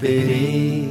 Esperei 0.00 0.88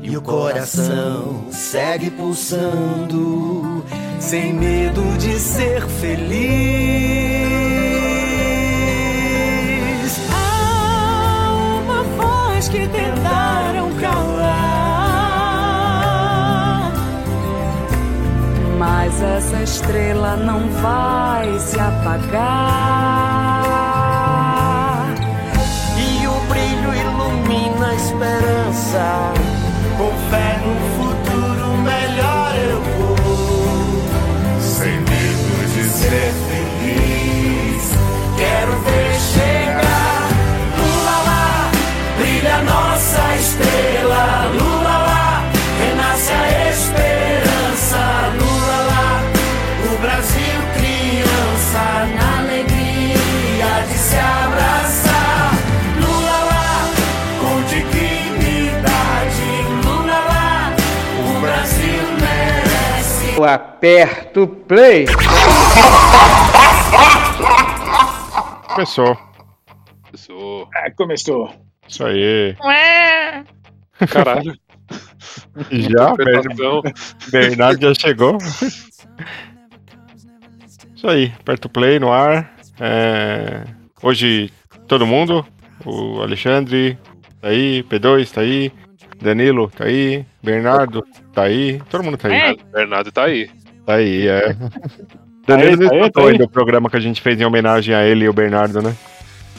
e 0.00 0.16
o 0.16 0.22
coração 0.22 1.46
segue 1.50 2.12
pulsando, 2.12 3.84
sem 4.20 4.52
medo 4.52 5.02
de 5.18 5.36
ser 5.40 5.84
feliz. 5.88 6.30
Há 10.32 11.80
uma 11.82 12.04
voz 12.04 12.68
que 12.68 12.86
tentaram 12.86 13.90
calar, 13.96 14.52
Mas 18.78 19.20
essa 19.20 19.60
estrela 19.60 20.36
não 20.36 20.68
vai 20.68 21.58
se 21.58 21.80
apagar. 21.80 23.41
desire. 28.92 29.21
Eu 63.42 63.48
aperto 63.48 64.46
play. 64.46 65.04
Começou. 68.68 69.18
Pessoa. 70.12 70.68
Ah, 70.76 70.88
começou. 70.92 71.52
Isso 71.88 72.04
aí. 72.04 72.56
Caralho. 74.08 74.54
Já, 75.72 76.10
Interpretação. 76.10 76.82
Bernardo 77.32 77.80
já 77.80 77.94
chegou. 77.94 78.38
Isso 80.94 81.08
aí, 81.08 81.32
aperta 81.40 81.66
o 81.66 81.70
play 81.70 81.98
no 81.98 82.12
ar. 82.12 82.54
É, 82.78 83.64
Hoje 84.00 84.52
todo 84.86 85.04
mundo. 85.04 85.44
O 85.84 86.22
Alexandre 86.22 86.96
tá 87.40 87.48
aí, 87.48 87.82
P2 87.82 88.30
tá 88.30 88.42
aí, 88.42 88.70
Danilo 89.22 89.70
tá 89.70 89.84
aí, 89.84 90.24
Bernardo 90.42 91.04
tá 91.32 91.42
aí, 91.44 91.80
todo 91.88 92.02
mundo 92.04 92.16
tá 92.18 92.28
aí. 92.28 92.58
Bernardo 92.72 93.10
tá 93.12 93.24
aí. 93.24 93.48
Tá 93.86 93.94
aí, 93.94 94.28
é. 94.28 94.56
Danilo 95.46 95.76
não 95.82 95.88
tá 95.88 95.94
aí, 95.94 96.00
escutou 96.00 96.10
tá 96.10 96.20
aí. 96.22 96.32
ainda 96.32 96.44
o 96.44 96.48
programa 96.48 96.90
que 96.90 96.96
a 96.96 97.00
gente 97.00 97.20
fez 97.20 97.40
em 97.40 97.44
homenagem 97.44 97.94
a 97.94 98.04
ele 98.04 98.24
e 98.24 98.28
o 98.28 98.32
Bernardo, 98.32 98.82
né? 98.82 98.94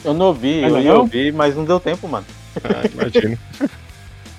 Eu 0.04 0.12
não 0.14 0.26
ouvi, 0.26 0.62
Ainda 0.64 0.78
eu 0.78 0.82
ia 0.82 0.92
não? 0.92 1.00
ouvir, 1.00 1.32
mas 1.32 1.56
não 1.56 1.64
deu 1.64 1.80
tempo, 1.80 2.06
mano. 2.06 2.26
Ah, 2.62 2.82
imagino. 2.92 3.38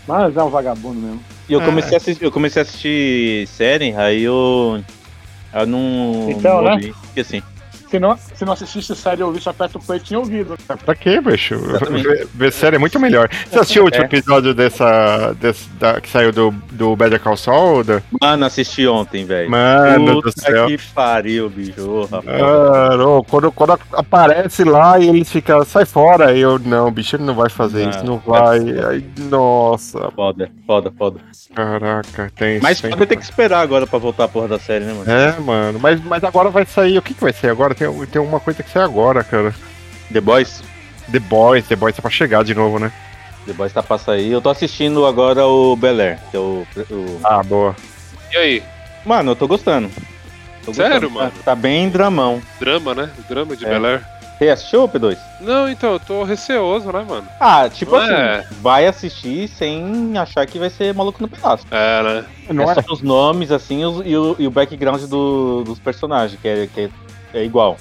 Mas 0.08 0.38
é 0.38 0.44
um 0.44 0.50
vagabundo 0.52 1.00
mesmo. 1.00 1.20
E 1.50 1.54
eu 1.54 1.60
Ah. 1.60 1.66
comecei, 1.66 1.96
a 1.96 1.98
assistir, 1.98 2.24
eu 2.24 2.32
comecei 2.32 2.62
a 2.62 2.64
assistir 2.64 3.48
série, 3.48 3.92
aí 3.96 4.22
eu. 4.22 4.80
Eu 5.52 5.66
não. 5.66 6.28
Então, 6.30 6.58
não 6.58 6.64
né? 6.66 6.72
ouvi. 6.74 6.94
Porque 7.08 7.22
assim, 7.22 7.42
Se 7.90 8.00
não, 8.00 8.18
se 8.18 8.44
não 8.46 8.54
assistisse 8.54 8.96
série 8.96 9.22
e 9.22 9.24
ouvisse 9.24 9.48
aperta 9.48 9.78
o 9.78 9.82
play, 9.82 10.00
tinha 10.00 10.20
ouvido. 10.20 10.58
Pra 10.84 10.96
quê, 10.96 11.22
bicho? 11.22 11.58
Ver, 11.60 12.28
ver 12.34 12.52
série 12.52 12.76
é 12.76 12.80
muito 12.80 13.00
melhor. 13.00 13.30
Você 13.50 13.60
assistiu 13.60 13.84
o 13.84 13.86
último 13.86 14.04
É. 14.04 14.08
episódio 14.08 14.54
dessa, 14.54 15.34
desse, 15.40 15.70
da, 15.80 16.02
que 16.02 16.10
saiu 16.10 16.32
do, 16.32 16.52
do 16.72 16.96
Better 16.96 17.20
Call 17.20 17.38
Saul? 17.38 17.84
Da... 17.84 18.02
mano, 18.22 18.46
assisti 18.46 18.88
ontem, 18.88 19.24
velho. 19.26 19.50
Mano 19.52 20.16
do 20.16 20.22
Puta 20.24 20.42
céu. 20.42 20.66
que 20.68 20.78
pariu, 20.94 21.50
bicho. 21.50 22.10
Mano, 22.12 23.24
quando, 23.30 23.52
quando 23.52 23.80
aparece 23.94 24.64
lá 24.64 25.00
e 25.00 25.08
eles 25.08 25.32
ficam, 25.32 25.64
sai 25.64 25.86
fora, 25.86 26.30
aí 26.30 26.40
eu, 26.42 26.58
não, 26.60 26.92
bicho, 26.92 27.16
ele 27.16 27.24
não 27.24 27.36
vai 27.36 27.50
fazer 27.50 27.84
Não, 27.84 27.90
isso, 27.92 28.04
não 28.06 28.18
vai. 28.18 28.60
Aí, 28.60 29.06
nossa, 29.30 30.12
Foda, 30.16 30.50
foda, 30.66 30.92
foda. 30.98 31.20
caraca, 31.54 32.32
tem 32.36 32.60
Mas 32.60 32.82
tem- 32.82 32.92
vai 32.96 33.06
ter 33.06 33.16
que 33.16 33.24
esperar 33.24 33.60
agora 33.62 33.86
pra 33.86 34.00
voltar 34.00 34.24
a 34.26 34.28
porra 34.28 34.48
da 34.48 34.60
série, 34.60 34.86
né, 34.86 34.94
mano? 34.94 35.12
É, 35.12 35.40
mano, 35.40 35.80
mas, 35.80 36.04
mas 36.04 36.24
agora 36.24 36.50
vai 36.50 36.66
sair, 36.66 36.98
o 36.98 37.02
que 37.02 37.14
que 37.14 37.22
vai 37.22 37.32
sair 37.34 37.52
agora? 37.52 37.75
Tem, 37.78 38.06
tem 38.08 38.22
uma 38.22 38.40
coisa 38.40 38.62
que 38.64 38.70
sai 38.70 38.84
agora, 38.84 39.24
cara. 39.24 39.54
The 40.12 40.22
Boys. 40.22 40.64
The 41.12 41.20
Boys, 41.20 41.68
The 41.68 41.76
Boys 41.76 41.96
tá 41.96 42.02
pra 42.02 42.12
chegar 42.12 42.44
de 42.44 42.54
novo, 42.56 42.80
né? 42.80 42.92
The 43.46 43.54
Boys 43.54 43.74
tá 43.74 43.84
pra 43.84 43.98
sair. 43.98 44.32
Eu 44.32 44.42
tô 44.42 44.50
assistindo 44.50 45.06
agora 45.06 45.46
o 45.46 45.76
Bel 45.76 46.00
Air, 46.00 46.20
que 46.32 46.38
é 46.38 46.40
o, 46.40 46.66
o- 46.90 47.20
Ah, 47.24 47.44
boa. 47.44 47.76
E 48.34 48.38
aí? 48.38 48.64
Mano, 49.06 49.32
eu 49.32 49.36
tô 49.36 49.48
gostando. 49.48 49.90
Tô 50.66 50.74
Sério, 50.74 50.94
gostando. 51.02 51.12
mano? 51.12 51.32
Tá, 51.32 51.44
tá 51.52 51.56
bem 51.56 51.90
dramão. 51.90 52.42
Drama, 52.60 52.96
né? 52.96 53.10
Drama 53.30 53.56
de 53.56 53.66
É. 53.66 53.70
Bel 53.70 53.86
Air. 53.86 54.02
Você 54.38 54.50
assistiu, 54.50 54.90
P2? 54.90 55.18
Não, 55.40 55.70
então, 55.70 55.94
eu 55.94 56.00
tô 56.00 56.24
receoso, 56.26 56.92
né, 56.92 57.06
mano? 57.08 57.26
Ah, 57.40 57.70
tipo 57.70 57.92
Não 57.92 58.00
assim, 58.04 58.12
é. 58.14 58.46
vai 58.60 58.86
assistir 58.86 59.48
sem 59.48 60.18
achar 60.18 60.46
que 60.46 60.60
vai 60.60 60.70
ser 60.70 60.94
maluco 60.94 61.22
no 61.22 61.28
pedaço. 61.30 61.66
É, 61.72 62.04
né? 62.04 62.26
Não 62.50 62.70
é 62.70 62.72
é? 62.78 62.82
só 62.84 62.94
os 62.94 63.02
nomes, 63.02 63.50
assim, 63.50 63.86
os- 63.86 64.06
e, 64.06 64.14
o, 64.18 64.36
e 64.38 64.46
o 64.46 64.52
background 64.52 65.04
do- 65.04 65.64
dos 65.64 65.80
personagens, 65.80 66.38
que, 66.42 66.48
é, 66.50 66.68
que 66.68 66.82
é, 66.82 66.90
é 67.36 67.44
igual. 67.44 67.78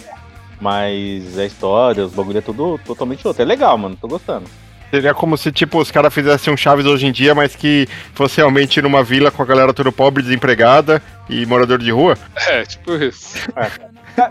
Mas 0.61 1.39
a 1.39 1.45
história, 1.45 2.05
os 2.05 2.13
bagulho 2.13 2.39
é 2.39 2.43
tudo 2.43 2.79
totalmente 2.85 3.27
outro. 3.27 3.43
É 3.43 3.45
legal, 3.45 3.77
mano, 3.77 3.97
tô 4.01 4.09
gostando. 4.09 4.49
Seria 4.91 5.13
como 5.13 5.37
se, 5.37 5.51
tipo, 5.51 5.79
os 5.79 5.91
caras 5.91 6.15
fizessem 6.15 6.55
um 6.55 6.57
Chaves 6.57 6.87
hoje 6.87 7.07
em 7.07 7.13
dia, 7.13 7.35
mas 7.35 7.57
que 7.57 7.89
fosse 8.15 8.37
realmente 8.37 8.81
numa 8.81 9.03
vila 9.03 9.31
com 9.31 9.43
a 9.43 9.47
galera 9.47 9.75
toda 9.75 9.91
pobre, 9.91 10.23
desempregada 10.23 11.03
e 11.29 11.45
morador 11.47 11.79
de 11.79 11.91
rua. 11.91 12.17
É, 12.49 12.65
tipo 12.65 12.95
isso. 12.95 13.39
Ah, 13.57 13.69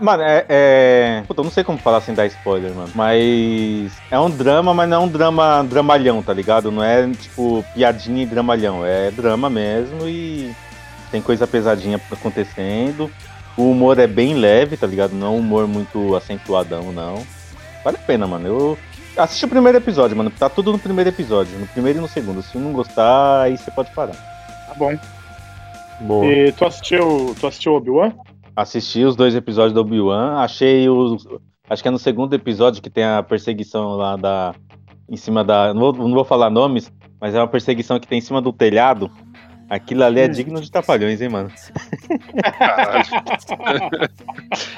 Mano, 0.00 0.22
é, 0.22 0.46
é. 0.48 1.22
Puta, 1.26 1.40
eu 1.40 1.44
não 1.44 1.50
sei 1.50 1.62
como 1.62 1.76
falar 1.78 2.00
sem 2.00 2.14
dar 2.14 2.26
spoiler, 2.26 2.72
mano. 2.74 2.90
Mas. 2.94 3.92
É 4.10 4.18
um 4.18 4.30
drama, 4.30 4.72
mas 4.72 4.88
não 4.88 5.02
é 5.02 5.04
um 5.04 5.08
drama 5.08 5.62
dramalhão, 5.68 6.22
tá 6.22 6.32
ligado? 6.32 6.70
Não 6.72 6.82
é 6.82 7.06
tipo 7.10 7.64
piadinha 7.74 8.22
e 8.22 8.26
dramalhão. 8.26 8.84
É 8.84 9.10
drama 9.10 9.50
mesmo 9.50 10.08
e. 10.08 10.54
Tem 11.10 11.20
coisa 11.20 11.46
pesadinha 11.46 12.00
acontecendo. 12.10 13.10
O 13.56 13.70
humor 13.70 13.98
é 13.98 14.06
bem 14.06 14.34
leve, 14.34 14.76
tá 14.76 14.86
ligado? 14.86 15.12
Não 15.12 15.26
é 15.28 15.30
um 15.30 15.38
humor 15.38 15.66
muito 15.66 16.16
acentuadão, 16.16 16.92
não. 16.92 17.24
Vale 17.84 17.96
a 17.96 18.00
pena, 18.00 18.26
mano. 18.26 18.46
Eu. 18.46 18.78
Assisti 19.16 19.44
o 19.44 19.48
primeiro 19.48 19.78
episódio, 19.78 20.16
mano. 20.16 20.30
Tá 20.30 20.48
tudo 20.48 20.72
no 20.72 20.78
primeiro 20.78 21.10
episódio. 21.10 21.56
No 21.58 21.66
primeiro 21.68 21.98
e 21.98 22.02
no 22.02 22.08
segundo. 22.08 22.42
Se 22.42 22.58
não 22.58 22.72
gostar, 22.72 23.42
aí 23.42 23.56
você 23.56 23.70
pode 23.70 23.92
parar. 23.92 24.14
Tá 24.66 24.74
bom. 24.76 24.98
Boa. 26.00 26.26
E 26.26 26.52
tu 26.52 26.64
assistiu, 26.64 27.34
tu 27.38 27.46
assistiu 27.46 27.74
Obi-Wan? 27.74 28.12
Assisti 28.56 29.04
os 29.04 29.16
dois 29.16 29.34
episódios 29.34 29.72
do 29.72 29.80
Obi-Wan, 29.80 30.38
achei 30.38 30.88
o. 30.88 31.16
Acho 31.68 31.82
que 31.82 31.88
é 31.88 31.90
no 31.90 31.98
segundo 31.98 32.34
episódio 32.34 32.82
que 32.82 32.90
tem 32.90 33.04
a 33.04 33.22
perseguição 33.22 33.96
lá 33.96 34.16
da. 34.16 34.54
Em 35.08 35.16
cima 35.16 35.44
da. 35.44 35.72
Não 35.72 35.80
vou, 35.80 35.92
não 35.92 36.14
vou 36.14 36.24
falar 36.24 36.50
nomes, 36.50 36.92
mas 37.20 37.34
é 37.34 37.38
uma 37.38 37.48
perseguição 37.48 37.98
que 37.98 38.06
tem 38.06 38.18
em 38.18 38.22
cima 38.22 38.40
do 38.40 38.52
telhado. 38.52 39.10
Aquilo 39.74 40.04
ali 40.04 40.20
é 40.20 40.28
digno 40.28 40.60
de 40.60 40.70
trapalhões, 40.70 41.20
hein, 41.20 41.28
mano? 41.28 41.50
Caralho. 42.58 43.04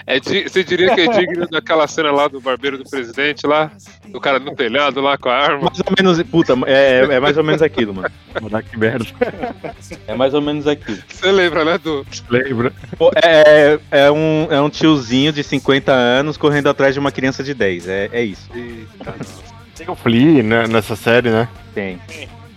É 0.06 0.20
Você 0.20 0.64
diria 0.64 0.94
que 0.94 1.00
é 1.00 1.08
digno 1.08 1.46
daquela 1.48 1.86
cena 1.86 2.10
lá 2.10 2.28
do 2.28 2.40
barbeiro 2.40 2.78
do 2.78 2.88
presidente 2.88 3.46
lá? 3.46 3.70
Do 4.06 4.20
cara 4.20 4.38
no 4.38 4.54
telhado 4.54 5.00
lá 5.00 5.18
com 5.18 5.28
a 5.28 5.34
arma? 5.34 5.68
Mais 5.68 5.80
ou 5.80 5.94
menos. 5.98 6.22
Puta, 6.22 6.54
é, 6.66 7.00
é 7.10 7.20
mais 7.20 7.36
ou 7.36 7.44
menos 7.44 7.60
aquilo, 7.60 7.92
mano. 7.92 8.08
Caraca, 8.32 8.68
que 8.68 8.78
merda. 8.78 9.04
É 10.06 10.14
mais 10.14 10.32
ou 10.32 10.40
menos 10.40 10.66
aquilo. 10.66 10.98
Você 11.08 11.30
lembra, 11.30 11.64
né, 11.64 11.78
do. 11.78 12.06
Lembra? 12.30 12.72
Pô, 12.96 13.10
é, 13.16 13.78
é, 13.90 14.10
um, 14.10 14.46
é 14.50 14.60
um 14.60 14.70
tiozinho 14.70 15.32
de 15.32 15.42
50 15.42 15.92
anos 15.92 16.36
correndo 16.36 16.68
atrás 16.68 16.94
de 16.94 17.00
uma 17.00 17.10
criança 17.10 17.42
de 17.42 17.52
10. 17.52 17.88
É, 17.88 18.08
é 18.12 18.22
isso. 18.22 18.48
Eita. 18.54 19.14
Tem 19.74 19.90
o 19.90 19.94
Flea 19.94 20.42
né, 20.42 20.66
nessa 20.66 20.96
série, 20.96 21.30
né? 21.30 21.48
Tem. 21.74 21.98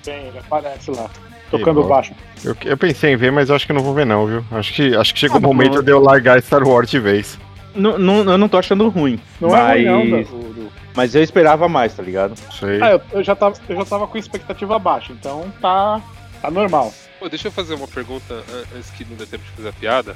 Tem, 0.03 0.27
ele 0.27 0.37
aparece 0.37 0.91
lá. 0.91 1.09
Tocando 1.51 1.83
baixo. 1.83 2.13
Eu, 2.43 2.55
eu 2.65 2.77
pensei 2.77 3.13
em 3.13 3.15
ver, 3.17 3.31
mas 3.31 3.49
eu 3.49 3.55
acho 3.55 3.65
que 3.65 3.73
não 3.73 3.81
vou 3.81 3.93
ver 3.93 4.05
não, 4.05 4.25
viu? 4.25 4.45
Acho 4.51 4.73
que, 4.73 4.95
acho 4.95 5.13
que 5.13 5.19
chegou 5.19 5.37
Ah, 5.37 5.39
o 5.39 5.41
momento 5.43 5.75
não. 5.75 5.83
de 5.83 5.91
eu 5.91 5.99
largar 5.99 6.41
Star 6.41 6.63
Wars 6.67 6.89
de 6.89 6.99
vez. 6.99 7.39
Não, 7.75 7.97
não, 7.97 8.31
eu 8.31 8.37
não 8.37 8.49
tô 8.49 8.57
achando 8.57 8.87
ruim. 8.89 9.19
Não 9.39 9.49
mas, 9.49 9.85
é 9.85 9.89
ruim, 9.89 10.09
não. 10.09 10.21
Do, 10.23 10.53
do... 10.53 10.71
mas 10.95 11.13
eu 11.15 11.21
esperava 11.23 11.67
mais, 11.69 11.93
tá 11.93 12.01
ligado? 12.03 12.33
Sei. 12.59 12.81
Ah, 12.81 12.91
eu, 12.91 13.01
eu 13.13 13.23
já 13.23 13.35
tava, 13.35 13.55
eu 13.67 13.75
já 13.75 13.85
tava 13.85 14.07
com 14.07 14.17
expectativa 14.17 14.77
baixa, 14.79 15.11
então 15.13 15.51
tá, 15.61 16.01
tá 16.41 16.49
normal. 16.51 16.93
Pô, 17.19 17.27
deixa 17.29 17.47
eu 17.47 17.51
fazer 17.51 17.75
uma 17.75 17.87
pergunta 17.87 18.33
an- 18.33 18.77
antes 18.77 18.89
que 18.91 19.05
não 19.05 19.15
dê 19.17 19.25
tempo 19.25 19.43
de 19.43 19.51
fazer 19.51 19.69
a 19.69 19.73
piada. 19.73 20.15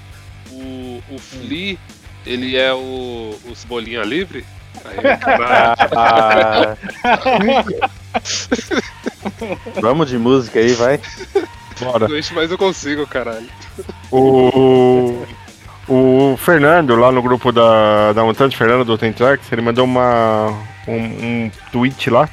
O, 0.52 1.02
o 1.12 1.18
Flea, 1.20 1.78
ele 2.26 2.56
é 2.56 2.74
o, 2.74 3.36
o 3.50 3.56
Cebolinha 3.56 4.02
Livre? 4.04 4.46
Ah, 5.96 6.76
Vamos 9.82 10.10
de 10.10 10.18
música 10.18 10.60
aí, 10.60 10.74
vai. 10.74 11.00
Bora. 11.80 12.08
Doente, 12.08 12.34
mas 12.34 12.52
eu 12.52 12.58
consigo, 12.58 13.06
caralho. 13.08 13.48
O, 14.12 15.26
o 15.88 16.38
Fernando, 16.38 16.96
lá 16.96 17.12
no 17.12 17.22
grupo 17.22 17.52
da, 17.52 18.14
da 18.14 18.24
Montante, 18.24 18.56
Fernando 18.56 18.86
do 18.86 18.98
Tentrax, 18.98 19.52
ele 19.52 19.62
mandou 19.62 19.86
uma, 19.86 20.50
um, 20.88 20.96
um 20.96 21.52
tweet 21.72 22.10
lá 22.10 22.30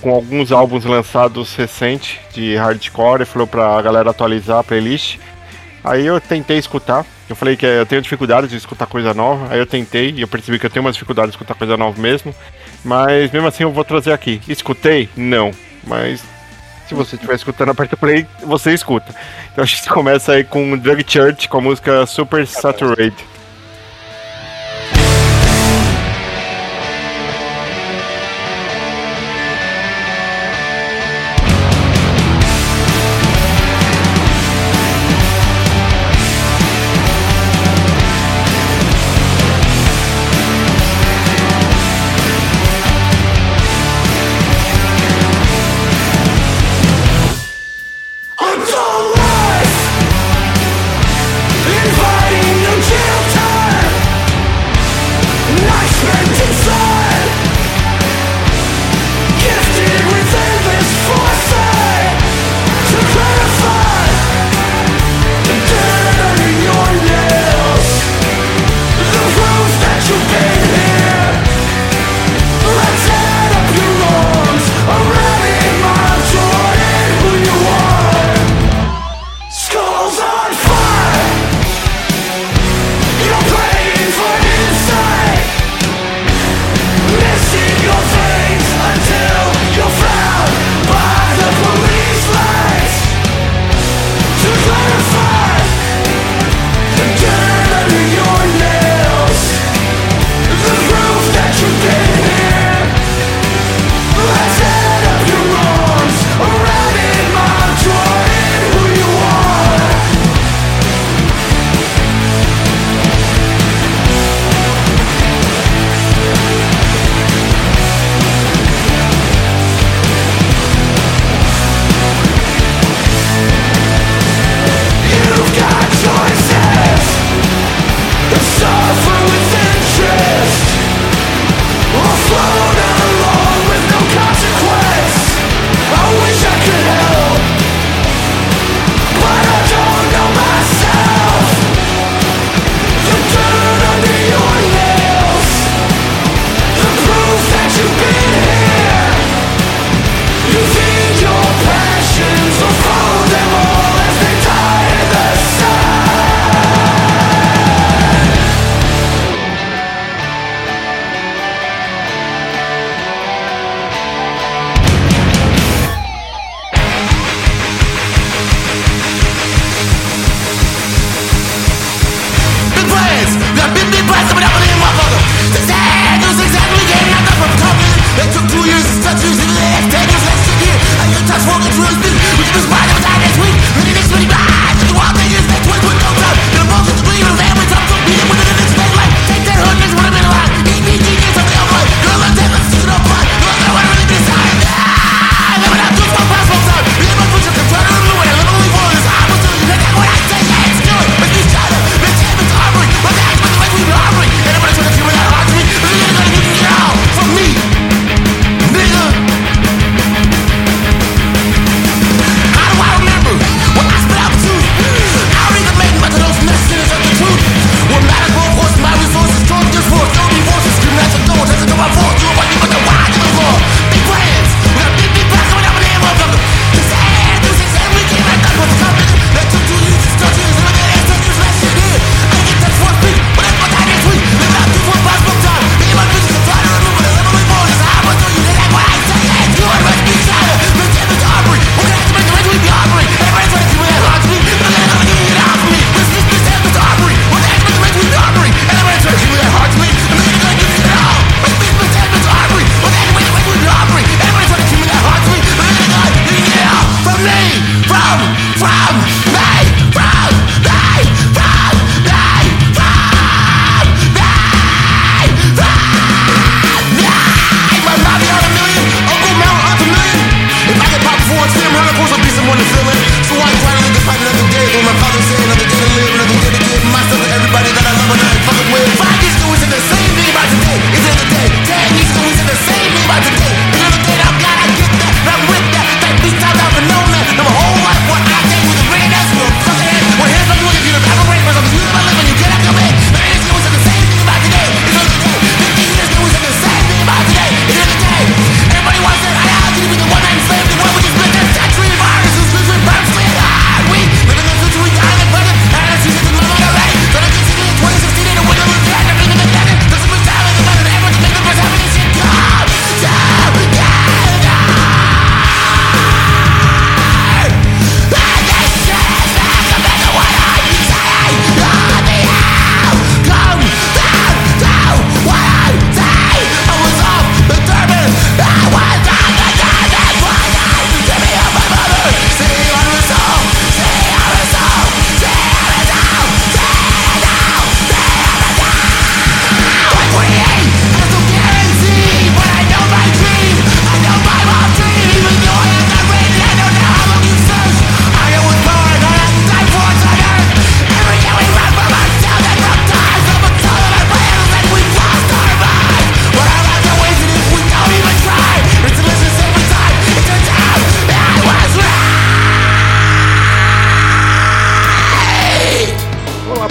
com 0.00 0.10
alguns 0.10 0.50
álbuns 0.50 0.84
lançados 0.84 1.54
recentes 1.54 2.18
de 2.32 2.56
hardcore 2.56 3.22
e 3.22 3.26
falou 3.26 3.46
pra 3.46 3.80
galera 3.82 4.10
atualizar 4.10 4.58
a 4.58 4.64
playlist. 4.64 5.18
Aí 5.84 6.06
eu 6.06 6.20
tentei 6.20 6.58
escutar. 6.58 7.04
Eu 7.30 7.36
falei 7.36 7.56
que 7.56 7.64
eu 7.64 7.86
tenho 7.86 8.02
dificuldade 8.02 8.48
de 8.48 8.56
escutar 8.56 8.86
coisa 8.86 9.14
nova. 9.14 9.54
Aí 9.54 9.60
eu 9.60 9.66
tentei 9.66 10.10
e 10.10 10.20
eu 10.20 10.26
percebi 10.26 10.58
que 10.58 10.66
eu 10.66 10.70
tenho 10.70 10.84
uma 10.84 10.90
dificuldade 10.90 11.28
de 11.28 11.36
escutar 11.36 11.54
coisa 11.54 11.76
nova 11.76 11.98
mesmo. 12.00 12.34
Mas 12.84 13.30
mesmo 13.30 13.46
assim 13.46 13.62
eu 13.62 13.70
vou 13.70 13.84
trazer 13.84 14.12
aqui. 14.12 14.40
Escutei? 14.48 15.08
Não. 15.16 15.52
Mas 15.86 16.24
se 16.88 16.94
você 16.94 17.14
estiver 17.14 17.36
escutando, 17.36 17.68
aperta 17.68 17.96
play, 17.96 18.26
você 18.42 18.74
escuta. 18.74 19.14
Então 19.52 19.62
a 19.62 19.66
gente 19.66 19.88
começa 19.88 20.32
aí 20.32 20.42
com 20.42 20.76
Drug 20.76 21.04
Church 21.06 21.48
com 21.48 21.58
a 21.58 21.60
música 21.60 22.04
Super 22.04 22.44
Saturated. 22.44 23.14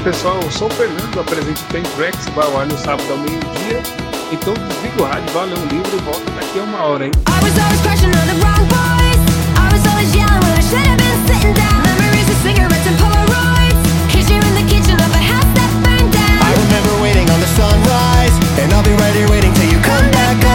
Eu 0.05 0.13
sou 0.49 0.67
o 0.67 0.69
Fernando, 0.71 1.19
apresento 1.19 1.61
o 1.61 1.65
Pen 1.73 1.83
Tracks, 1.97 2.25
vai 2.33 2.47
ao 2.47 2.57
ar 2.57 2.65
no 2.65 2.77
sábado 2.77 3.05
ao 3.11 3.17
meio-dia. 3.17 3.83
Então 4.31 4.53
desliga 4.53 5.03
o 5.03 5.05
rádio, 5.05 5.33
vai 5.33 5.45
ler 5.45 5.59
um 5.59 5.65
livro 5.67 5.91
e 5.93 6.01
volta 6.01 6.31
daqui 6.31 6.57
a 6.57 6.63
uma 6.63 6.81
hora, 6.83 7.05
hein? 7.05 7.11
I 7.27 7.43
was 7.43 7.53
always 7.59 7.81
crushing 7.81 8.07
on 8.07 8.25
the 8.25 8.39
wrong 8.39 8.63
boys. 8.71 9.19
I 9.59 9.67
was 9.75 9.83
always 9.85 10.09
yelling 10.15 10.39
when 10.39 10.55
I 10.55 10.63
should 10.63 10.87
have 10.87 10.97
been 10.97 11.19
sitting 11.27 11.53
down. 11.53 11.83
Memories 11.83 12.29
of 12.31 12.37
cigarettes 12.41 12.87
and 12.87 12.97
Polaroids. 12.97 13.79
Kiss 14.07 14.29
you 14.31 14.39
in 14.39 14.53
the 14.55 14.65
kitchen 14.71 14.95
of 14.97 15.11
a 15.11 15.19
house 15.19 15.51
that 15.59 15.71
burned 15.83 16.11
down. 16.15 16.47
I 16.47 16.51
remember 16.57 16.93
waiting 17.03 17.27
on 17.29 17.39
the 17.43 17.51
sunrise, 17.59 18.35
and 18.57 18.71
I'll 18.71 18.87
be 18.87 18.95
right 19.03 19.13
here 19.13 19.29
waiting 19.29 19.53
till 19.53 19.67
you 19.67 19.77
come 19.83 20.09
back 20.15 20.48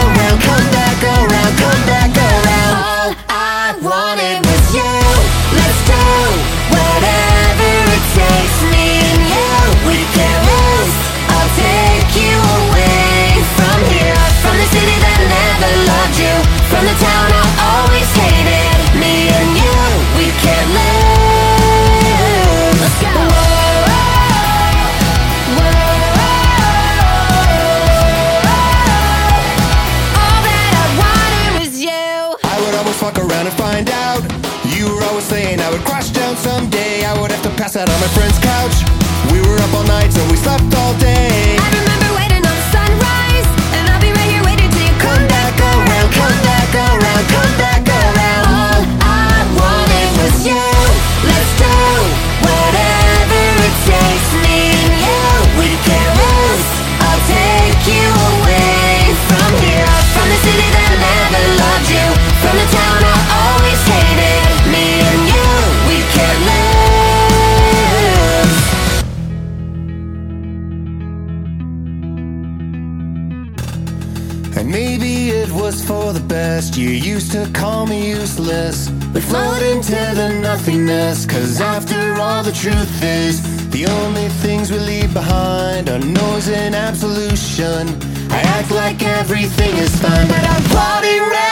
out 37.77 37.91
on 37.91 38.01
my 38.01 38.07
friend's 38.15 38.39
couch. 38.39 38.87
We 39.33 39.41
were 39.41 39.59
up 39.59 39.75
all 39.75 39.83
night, 39.85 40.14
We 78.65 79.21
float 79.21 79.63
into 79.63 79.93
the 79.93 80.41
nothingness. 80.41 81.27
Cause 81.27 81.61
after 81.61 82.15
all, 82.19 82.43
the 82.43 82.53
truth 82.53 83.03
is, 83.03 83.43
the 83.69 83.85
only 83.87 84.29
things 84.41 84.71
we 84.71 84.79
leave 84.79 85.13
behind 85.13 85.91
are 85.91 85.99
noise 85.99 86.49
and 86.49 86.75
absolution. 86.75 87.89
I 88.31 88.41
act 88.57 88.71
like 88.71 89.03
everything 89.03 89.77
is 89.77 89.95
fine, 90.01 90.29
but 90.29 90.45
I'm 90.49 90.63
plotting 90.73 91.44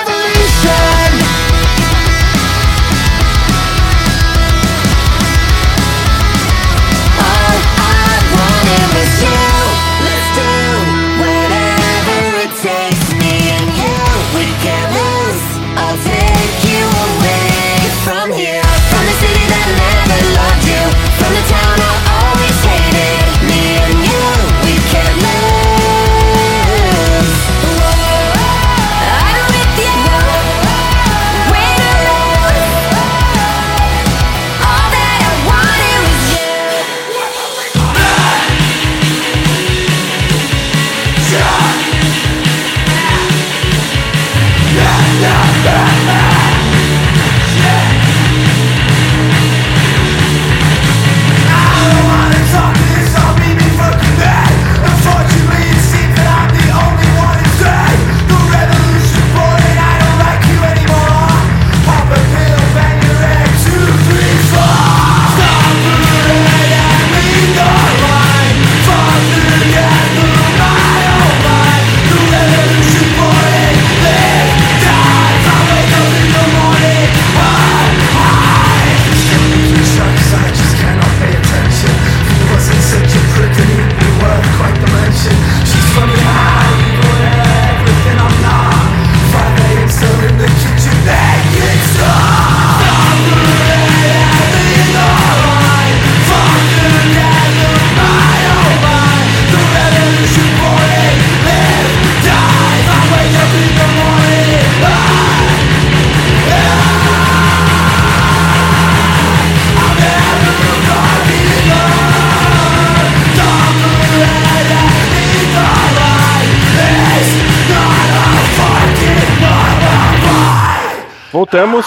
Voltamos. 121.43 121.85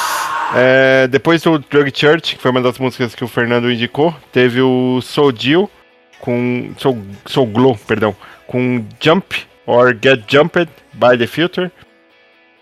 É, 0.54 1.08
depois 1.08 1.42
do 1.42 1.58
Drug 1.58 1.90
Church, 1.98 2.36
que 2.36 2.42
foi 2.42 2.52
uma 2.52 2.62
das 2.62 2.78
músicas 2.78 3.16
que 3.16 3.24
o 3.24 3.28
Fernando 3.28 3.72
indicou, 3.72 4.14
teve 4.30 4.62
o 4.62 5.00
Soul 5.02 5.34
Jill 5.34 5.72
com. 6.20 6.74
Soul, 6.78 7.02
Soul 7.26 7.48
Glow, 7.48 7.80
perdão. 7.88 8.14
Com 8.48 8.86
Jump 9.00 9.34
or 9.66 9.96
Get 10.04 10.24
Jumped 10.28 10.70
by 10.92 11.18
the 11.18 11.26
Filter. 11.26 11.72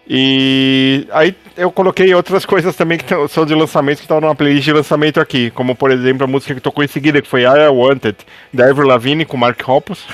E 0.08 1.08
aí 1.12 1.36
eu 1.58 1.72
coloquei 1.72 2.14
outras 2.14 2.46
coisas 2.46 2.76
também 2.76 3.00
que 3.00 3.06
são 3.28 3.44
de 3.44 3.56
lançamento 3.56 3.98
que 3.98 4.04
estão 4.04 4.22
numa 4.22 4.36
playlist 4.36 4.66
de 4.66 4.74
lançamento 4.74 5.20
aqui, 5.20 5.50
como 5.50 5.76
por 5.76 5.90
exemplo 5.90 6.26
a 6.26 6.28
música 6.28 6.54
que 6.54 6.62
tocou 6.62 6.84
em 6.84 6.88
seguida, 6.88 7.24
que 7.24 7.28
foi 7.28 7.42
I 7.42 7.70
Wanted, 7.70 8.18
da 8.54 8.70
Avril 8.70 8.88
Lavigne 8.88 9.26
com 9.26 9.36
Mark 9.36 9.68
Hoppus. 9.68 10.06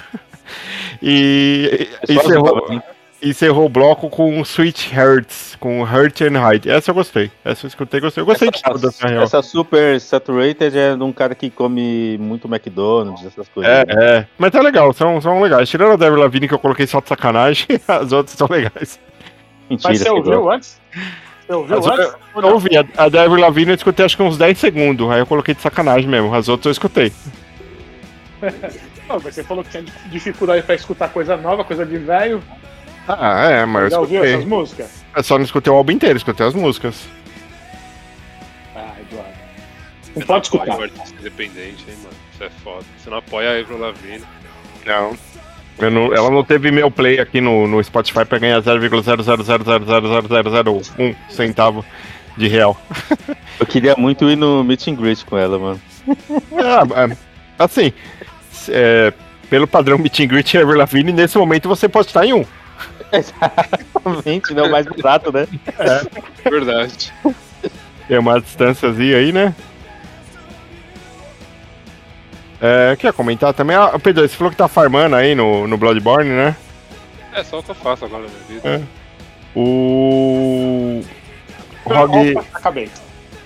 e 1.04 1.90
encerrou, 2.08 2.56
Lavigne. 2.56 2.82
Encerrou 3.22 3.66
o 3.66 3.70
bloco 3.70 4.10
com 4.10 4.40
Sweet 4.42 4.94
Hearts, 4.96 5.58
com 5.60 5.82
Hurt 5.84 6.22
and 6.22 6.40
Hide. 6.40 6.70
Essa 6.70 6.92
eu 6.92 6.96
gostei. 6.96 7.32
Essa 7.44 7.66
eu 7.66 7.68
escutei, 7.68 8.00
gostei. 8.00 8.22
Eu 8.22 8.26
gostei 8.26 8.50
de 8.50 8.62
todas, 8.62 9.00
na 9.00 9.10
real. 9.10 9.24
Essa 9.24 9.42
Super 9.42 10.00
Saturated 10.00 10.78
é 10.78 10.96
de 10.96 11.04
um 11.04 11.12
cara 11.12 11.36
que 11.36 11.50
come 11.50 12.18
muito 12.20 12.48
McDonald's, 12.48 13.26
essas 13.26 13.48
coisas. 13.50 13.72
É, 13.72 13.86
é. 13.90 14.28
Mas 14.38 14.52
tá 14.52 14.62
legal, 14.62 14.94
são, 14.94 15.20
são 15.22 15.42
legais. 15.42 15.70
Tirando 15.70 15.94
a 15.94 15.98
Devil 15.98 16.20
Lavigne 16.20 16.48
que 16.48 16.54
eu 16.54 16.60
coloquei 16.60 16.88
só 16.88 17.00
de 17.02 17.10
sacanagem, 17.10 17.68
as 17.88 18.12
outras 18.12 18.38
são 18.38 18.48
legais. 18.50 19.00
Mentira. 19.70 19.90
Mas 19.90 20.00
você 20.00 20.10
ouviu 20.10 20.52
antes? 20.52 20.82
Você 21.46 21.54
ouviu 21.54 21.78
As- 21.78 21.88
antes? 21.88 22.14
Eu 22.36 22.42
não? 22.42 22.54
ouvi, 22.54 22.78
a, 22.78 22.86
a 22.98 23.10
Devil 23.10 23.38
Lavigne 23.38 23.72
eu 23.72 23.76
escutei 23.76 24.06
acho 24.06 24.16
que 24.16 24.24
uns 24.24 24.38
10 24.38 24.58
segundos, 24.58 25.10
aí 25.12 25.20
eu 25.20 25.26
coloquei 25.26 25.54
de 25.54 25.62
sacanagem 25.62 26.10
mesmo. 26.10 26.34
As 26.34 26.48
outras 26.48 26.68
eu 26.68 26.72
escutei. 26.72 27.12
Não, 29.10 29.20
mas 29.24 29.34
você 29.34 29.44
falou 29.44 29.64
que 29.64 29.72
tinha 29.72 29.84
dificuldade 30.12 30.62
pra 30.62 30.76
escutar 30.76 31.10
coisa 31.10 31.36
nova, 31.36 31.64
coisa 31.64 31.84
de 31.84 31.98
velho. 31.98 32.44
Ah, 33.18 33.50
é, 33.50 33.66
mas 33.66 33.86
eu 33.86 33.90
Já 33.90 34.00
ouviu 34.00 34.24
essas 34.24 34.46
músicas? 34.46 35.04
Eu 35.16 35.24
só 35.24 35.38
não 35.38 35.46
escutei 35.46 35.74
o 35.74 35.76
álbum 35.76 35.92
inteiro, 35.94 36.16
escutei 36.18 36.46
as 36.46 36.54
músicas. 36.54 37.08
Ah, 38.76 38.94
Eduardo. 39.02 39.34
Não 40.16 40.26
pode 40.28 40.46
escutar. 40.46 40.64
Apoia 40.74 40.80
o 40.80 40.84
artista 40.84 41.16
independente, 41.20 41.84
hein, 41.88 41.96
mano. 42.04 42.16
Isso 42.34 42.44
é 42.44 42.50
foda. 42.64 42.86
Você 42.98 43.10
não 43.10 43.18
apoia 43.18 43.50
a 43.50 43.60
Avril 43.60 43.80
Lavigne. 43.80 44.22
Não. 44.86 45.18
Eu 45.80 45.90
não- 45.90 46.14
ela 46.14 46.30
não 46.30 46.44
teve 46.44 46.70
meu 46.72 46.92
play 46.92 47.20
aqui 47.20 47.42
no, 47.42 47.68
no 47.68 47.84
Spotify 47.84 48.26
pra 48.26 48.38
ganhar 48.38 48.62
0,000000001 48.62 51.16
centavo 51.30 51.84
de 52.38 52.48
real. 52.48 52.80
Eu 53.60 53.66
queria 53.66 53.96
muito 53.98 54.30
ir 54.30 54.36
no 54.36 54.64
meet 54.64 54.88
and 54.88 54.94
greet 54.96 55.26
com 55.26 55.36
ela, 55.38 55.58
mano. 55.58 55.82
Ah, 56.58 56.84
é, 57.08 57.18
assim, 57.58 57.92
é, 58.70 59.12
pelo 59.50 59.68
padrão 59.68 59.98
meet 59.98 60.20
and 60.20 60.28
greet 60.28 60.54
e 60.54 60.58
Avril 60.58 60.78
Lavigne, 60.78 61.12
nesse 61.12 61.38
momento 61.38 61.68
você 61.68 61.90
pode 61.90 62.08
estar 62.08 62.26
em 62.26 62.34
um. 62.34 62.46
Exatamente, 63.14 64.54
não 64.54 64.66
o 64.66 64.72
mais 64.72 64.86
barato, 64.86 65.32
né? 65.32 65.48
Verdade. 66.44 67.14
Tem 68.08 68.18
uma 68.18 68.40
distânciazinha 68.40 69.18
aí, 69.18 69.32
né? 69.32 69.54
É, 72.62 72.96
quer 72.98 73.14
comentar 73.14 73.54
também? 73.54 73.76
Ah, 73.76 73.98
Pedro, 74.02 74.28
você 74.28 74.36
falou 74.36 74.52
que 74.52 74.58
tá 74.58 74.68
farmando 74.68 75.16
aí 75.16 75.34
no, 75.34 75.68
no 75.68 75.78
Bloodborne, 75.78 76.30
né? 76.30 76.56
É 77.34 77.44
só 77.44 77.60
o 77.60 77.64
que 77.64 77.72
eu 77.72 77.76
faço 77.76 78.06
agora 78.06 78.24
na 78.24 78.30
minha 78.30 78.44
vida. 78.48 78.70
É. 78.70 78.82
O. 79.56 81.02
O 81.86 81.94
Rogue, 81.94 82.38
acabei. 82.54 82.90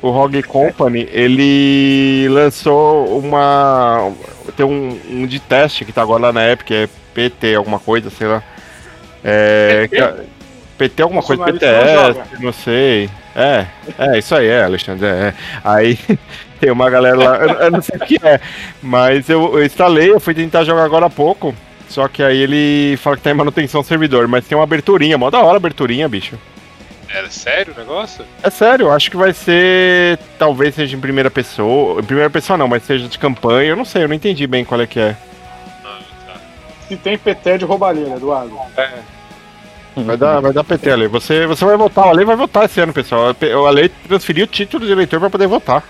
o 0.02 0.10
Rogue 0.10 0.44
Company, 0.44 1.08
ele 1.12 2.28
lançou 2.30 3.20
uma. 3.20 4.12
Tem 4.58 4.66
um, 4.66 5.00
um 5.10 5.28
de 5.28 5.40
teste 5.40 5.86
que 5.86 5.94
tá 5.94 6.02
agora 6.02 6.24
lá 6.24 6.34
na 6.34 6.52
Epic, 6.52 6.72
é 6.72 6.90
PT 7.14 7.56
alguma 7.56 7.80
coisa, 7.80 8.10
sei 8.10 8.28
lá. 8.28 8.44
É. 9.24 9.88
PT? 9.88 10.04
é- 10.04 10.34
PT 10.78 11.04
alguma 11.04 11.22
coisa, 11.22 11.44
Bolsonarista 11.44 12.06
não 12.06 12.14
PTS, 12.14 12.44
não 12.44 12.54
sei. 12.54 13.10
É, 13.36 13.66
é, 13.98 14.20
isso 14.20 14.36
aí 14.36 14.48
é, 14.48 14.64
Alexandre. 14.64 15.06
É, 15.06 15.10
é. 15.10 15.34
Aí 15.64 15.98
tem 16.60 16.72
uma 16.72 16.90
galera 16.90 17.16
lá, 17.16 17.38
eu, 17.38 17.50
eu 17.50 17.72
não 17.72 17.82
sei 17.82 17.98
o 17.98 18.06
que 18.06 18.20
é, 18.26 18.40
mas 18.82 19.30
eu, 19.30 19.58
eu 19.58 19.66
instalei, 19.66 20.12
eu 20.12 20.20
fui 20.20 20.34
tentar 20.34 20.64
jogar 20.64 20.84
agora 20.84 21.06
há 21.06 21.10
pouco. 21.10 21.56
Só 21.88 22.08
que 22.08 22.24
aí 22.24 22.38
ele 22.40 22.98
fala 22.98 23.16
que 23.16 23.22
tá 23.22 23.30
em 23.30 23.36
manutenção 23.36 23.84
servidor, 23.84 24.28
mas 24.28 24.48
tem 24.48 24.58
uma 24.58 24.64
aberturinha, 24.64 25.18
mó 25.18 25.30
da 25.30 25.40
hora 25.40 25.54
a 25.54 25.58
aberturinha, 25.58 26.10
bicho. 26.10 26.40
É 27.14 27.30
sério 27.30 27.74
o 27.76 27.80
negócio? 27.80 28.26
É 28.42 28.50
sério, 28.50 28.90
acho 28.90 29.12
que 29.12 29.18
vai 29.18 29.32
ser. 29.32 30.18
Talvez 30.40 30.74
seja 30.74 30.96
em 30.98 31.00
primeira 31.00 31.30
pessoa. 31.30 32.02
Em 32.02 32.04
primeira 32.04 32.30
pessoa 32.32 32.58
não, 32.58 32.68
mas 32.68 32.82
seja 32.82 33.08
de 33.08 33.20
campanha. 33.20 33.70
Eu 33.70 33.76
não 33.76 33.86
sei, 33.86 34.04
eu 34.04 34.08
não 34.08 34.16
entendi 34.16 34.48
bem 34.48 34.66
qual 34.66 34.82
é 34.82 34.88
que 34.88 35.00
é. 35.00 35.16
Se 36.94 36.98
tem 36.98 37.18
PT 37.18 37.50
é 37.50 37.58
de 37.58 37.66
roubalheira, 37.66 38.12
Eduardo. 38.16 38.56
Vai 39.96 40.18
dar, 40.18 40.40
vai 40.42 40.54
dar 40.54 40.64
PT 40.64 40.92
ali. 40.92 41.08
Você, 41.08 41.46
você 41.48 41.66
vai 41.66 41.78
votar, 41.78 42.06
o 42.08 42.10
Ale 42.10 42.26
vai 42.26 42.36
votar 42.36 42.66
esse 42.66 42.80
ano, 42.80 42.94
pessoal. 42.94 43.36
O 43.62 43.66
Ale 43.66 43.90
transferiu 43.90 44.46
o 44.46 44.48
título 44.48 44.86
de 44.86 44.92
eleitor 44.92 45.20
pra 45.20 45.30
poder 45.30 45.48
votar. 45.48 45.84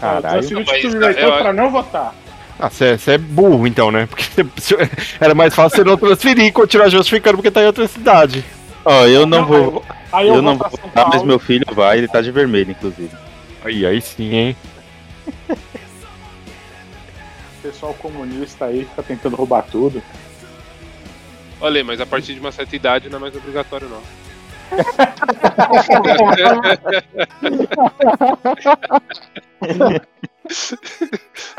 Caralho. 0.00 0.22
Transferiu 0.40 0.58
o 0.60 0.64
título 0.64 0.90
de 0.90 0.96
eleitor 1.04 1.22
eu- 1.32 1.38
pra 1.38 1.52
não 1.52 1.70
votar. 1.70 2.14
Ah, 2.58 2.70
você 2.70 2.96
é 3.12 3.18
burro 3.18 3.66
então, 3.66 3.90
né? 3.90 4.06
Porque 4.06 4.24
você- 4.56 4.76
era 5.20 5.34
mais 5.34 5.54
fácil 5.54 5.78
você 5.78 5.84
não 5.84 5.96
transferir 5.96 6.44
e 6.46 6.52
continuar 6.52 6.88
justificando 6.88 7.36
porque 7.36 7.50
tá 7.50 7.62
em 7.62 7.66
outra 7.66 7.86
cidade. 7.86 8.44
Ó, 8.84 9.04
eu 9.06 9.26
não 9.26 9.40
Não, 9.40 9.46
vou. 9.46 9.84
Aí 10.12 10.28
Eu 10.28 10.36
eu, 10.36 10.42
não 10.42 10.56
vou 10.56 10.70
votar, 10.70 11.08
mas 11.08 11.22
meu 11.22 11.38
filho 11.38 11.66
vai, 11.74 11.98
ele 11.98 12.08
tá 12.08 12.20
de 12.20 12.30
vermelho, 12.30 12.70
inclusive. 12.70 13.10
Aí, 13.64 13.84
aí 13.84 14.00
sim, 14.00 14.32
hein? 14.34 14.56
Pessoal 17.66 17.94
comunista 17.94 18.66
aí 18.66 18.84
fica 18.84 19.02
tentando 19.02 19.36
roubar 19.36 19.62
tudo. 19.62 20.02
Olha 21.60 21.82
mas 21.82 22.00
a 22.00 22.06
partir 22.06 22.34
de 22.34 22.40
uma 22.40 22.52
certa 22.52 22.76
idade 22.76 23.08
não 23.08 23.18
é 23.18 23.20
mais 23.22 23.34
obrigatório, 23.34 23.88
não. 23.88 24.02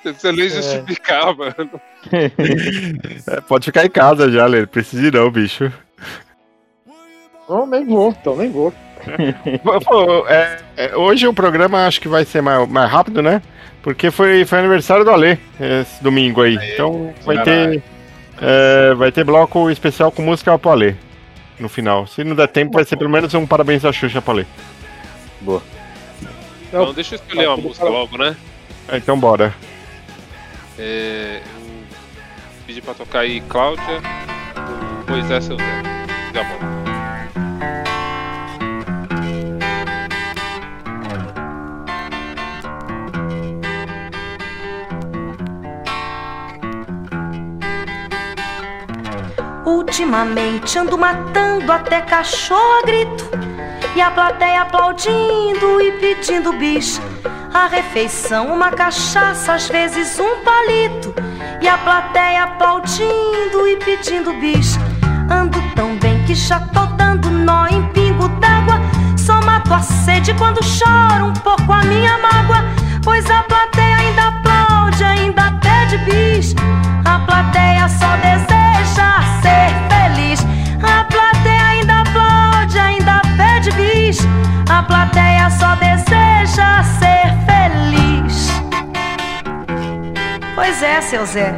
Você 0.03 0.31
nem 0.31 0.49
justificar, 0.49 1.35
mano. 1.35 1.81
É, 3.27 3.41
pode 3.41 3.65
ficar 3.65 3.85
em 3.85 3.89
casa 3.89 4.31
já. 4.31 4.47
Não 4.47 4.65
precisa 4.65 5.07
ir 5.07 5.13
não, 5.13 5.29
bicho. 5.29 5.71
Não, 7.49 7.65
nem 7.65 7.85
vou, 7.85 8.09
então 8.09 8.35
nem 8.35 8.51
vou. 8.51 8.73
Pô, 9.85 10.27
é, 10.27 10.59
é, 10.75 10.95
hoje 10.95 11.27
o 11.27 11.33
programa 11.33 11.87
acho 11.87 12.01
que 12.01 12.07
vai 12.07 12.25
ser 12.25 12.41
mais, 12.41 12.67
mais 12.67 12.89
rápido, 12.91 13.21
né? 13.21 13.41
Porque 13.81 14.11
foi, 14.11 14.43
foi 14.45 14.59
aniversário 14.59 15.05
do 15.05 15.11
Ale 15.11 15.39
esse 15.59 16.03
domingo 16.03 16.41
aí. 16.41 16.57
então 16.73 17.13
vai 17.25 17.41
ter. 17.43 17.81
é, 18.41 18.93
vai 18.95 19.11
ter 19.11 19.23
bloco 19.23 19.69
especial 19.69 20.11
com 20.11 20.21
música 20.21 20.57
pro 20.57 20.71
Ale 20.71 20.95
no 21.59 21.69
final. 21.69 22.05
Se 22.07 22.23
não 22.23 22.35
der 22.35 22.47
tempo, 22.47 22.73
vai 22.73 22.83
ser 22.83 22.97
pelo 22.97 23.09
menos 23.09 23.33
um 23.33 23.45
parabéns 23.47 23.83
da 23.83 23.91
Xuxa 23.91 24.21
pro 24.21 24.33
Ale. 24.33 24.47
Boa. 25.41 25.61
Então 26.67 26.93
deixa 26.93 27.15
eu 27.15 27.19
escolher 27.19 27.47
uma 27.47 27.57
música 27.57 27.85
logo, 27.85 28.17
né? 28.17 28.35
É, 28.89 28.97
então 28.97 29.17
bora. 29.19 29.53
É, 30.77 31.41
eu 31.41 32.61
pedi 32.65 32.81
pra 32.81 32.93
tocar 32.93 33.19
aí 33.19 33.41
Cláudia, 33.41 34.01
do 35.05 35.11
Moisés 35.11 35.45
Seu 35.45 35.57
Zé. 35.57 35.83
Já 36.33 36.43
bom. 36.43 36.76
Ultimamente 49.87 50.77
ando 50.77 50.97
matando 50.97 51.71
até 51.71 52.01
cachorro 52.01 52.79
a 52.83 52.85
grito. 52.85 53.29
E 53.95 54.01
a 54.01 54.11
plateia 54.11 54.63
aplaudindo 54.63 55.81
e 55.81 55.93
pedindo 55.93 56.51
bis. 56.51 57.01
A 57.53 57.67
refeição, 57.67 58.53
uma 58.53 58.69
cachaça, 58.69 59.53
às 59.53 59.69
vezes 59.69 60.19
um 60.19 60.43
palito. 60.43 61.15
E 61.61 61.69
a 61.69 61.77
plateia 61.77 62.43
aplaudindo 62.43 63.65
e 63.65 63.77
pedindo 63.77 64.33
bis. 64.33 64.77
Ando 65.31 65.57
tão 65.73 65.95
bem 65.95 66.21
que 66.25 66.35
já 66.35 66.59
tô 66.59 66.85
dando 66.97 67.29
nó 67.31 67.65
em 67.67 67.81
pingo 67.93 68.27
d'água. 68.27 68.81
Só 69.17 69.41
mato 69.41 69.73
a 69.73 69.79
sede 69.79 70.33
quando 70.33 70.61
choro 70.65 71.27
um 71.27 71.33
pouco 71.33 71.71
a 71.71 71.81
minha 71.85 72.17
mágoa. 72.17 72.61
Pois 73.01 73.25
a 73.31 73.41
plateia 73.43 73.95
ainda 73.95 74.27
aplaude, 74.27 75.03
ainda 75.05 75.49
pede 75.61 75.97
bis. 75.99 76.53
A 77.05 77.19
plateia 77.19 77.87
só 77.87 78.17
deseja 78.17 78.66
ser 79.41 79.69
feliz 79.89 80.45
A 80.83 81.03
plateia 81.05 81.67
ainda 81.67 82.01
aplaude, 82.01 82.79
ainda 82.79 83.21
pede 83.37 83.71
bis 83.71 84.19
A 84.69 84.83
plateia 84.83 85.49
só 85.49 85.75
deseja 85.75 86.83
ser 86.83 87.33
feliz 87.45 88.51
Pois 90.55 90.81
é, 90.83 91.01
seu 91.01 91.25
Zé, 91.25 91.55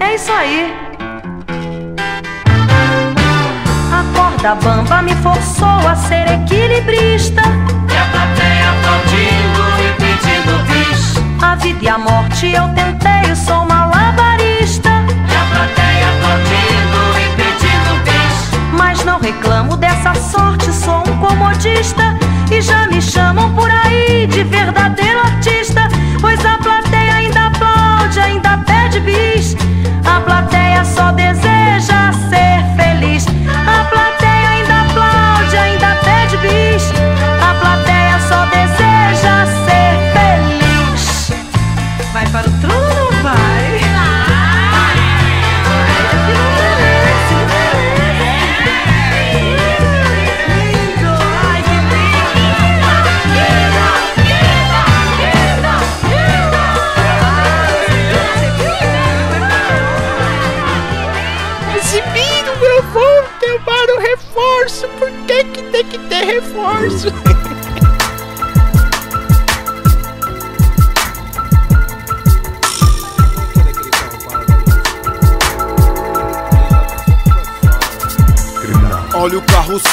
é 0.00 0.14
isso 0.14 0.32
aí 0.32 0.90
a 3.92 4.04
corda 4.14 4.54
bamba 4.54 5.02
me 5.02 5.14
forçou 5.16 5.86
a 5.86 5.94
ser 5.94 6.26
equilibrista. 6.30 7.42
E 7.42 7.96
a 7.96 8.04
plateia 8.06 8.70
aplaudindo 8.70 9.62
e 9.84 9.92
pedindo 9.98 10.52
bis. 10.68 11.14
A 11.42 11.54
vida 11.56 11.84
e 11.84 11.88
a 11.88 11.98
morte 11.98 12.46
eu 12.52 12.68
tentei, 12.68 13.30
eu 13.30 13.36
sou 13.36 13.66
malabarista. 13.66 14.90
E 15.28 15.34
a 15.34 15.44
plateia 15.54 16.08
aplaudindo. 16.08 16.99
Mas 19.00 19.06
não 19.06 19.18
reclamo 19.18 19.78
dessa 19.78 20.14
sorte, 20.14 20.70
sou 20.72 20.98
um 20.98 21.18
comodista. 21.26 22.14
E 22.50 22.60
já 22.60 22.86
me 22.86 23.00
chamam 23.00 23.54
por 23.54 23.70
aí 23.70 24.26
de 24.26 24.44
verdadeiro 24.44 25.20
artista. 25.20 25.88
Pois 26.20 26.44
a 26.44 26.58
plateia 26.58 27.14
ainda 27.14 27.46
aplaude, 27.46 28.20
ainda 28.20 28.58
pede 28.58 29.00
bis. 29.00 29.56
A 30.04 30.20
plateia 30.20 30.84
só 30.84 31.12
deseja 31.12 32.12
ser 32.28 32.62
feliz. 32.76 33.24
A 33.66 33.84
plateia 33.84 34.48
ainda 34.50 34.82
aplaude, 34.82 35.56
ainda 35.56 35.94
pede 36.04 36.36
bis. 36.36 36.92
A 37.40 37.54
plateia 37.54 38.20
só 38.28 38.44
deseja 38.46 39.46
ser 39.64 39.96
feliz. 40.12 41.32
Vai 42.12 42.26
para 42.26 42.46
o 42.46 42.52
trono 42.60 42.89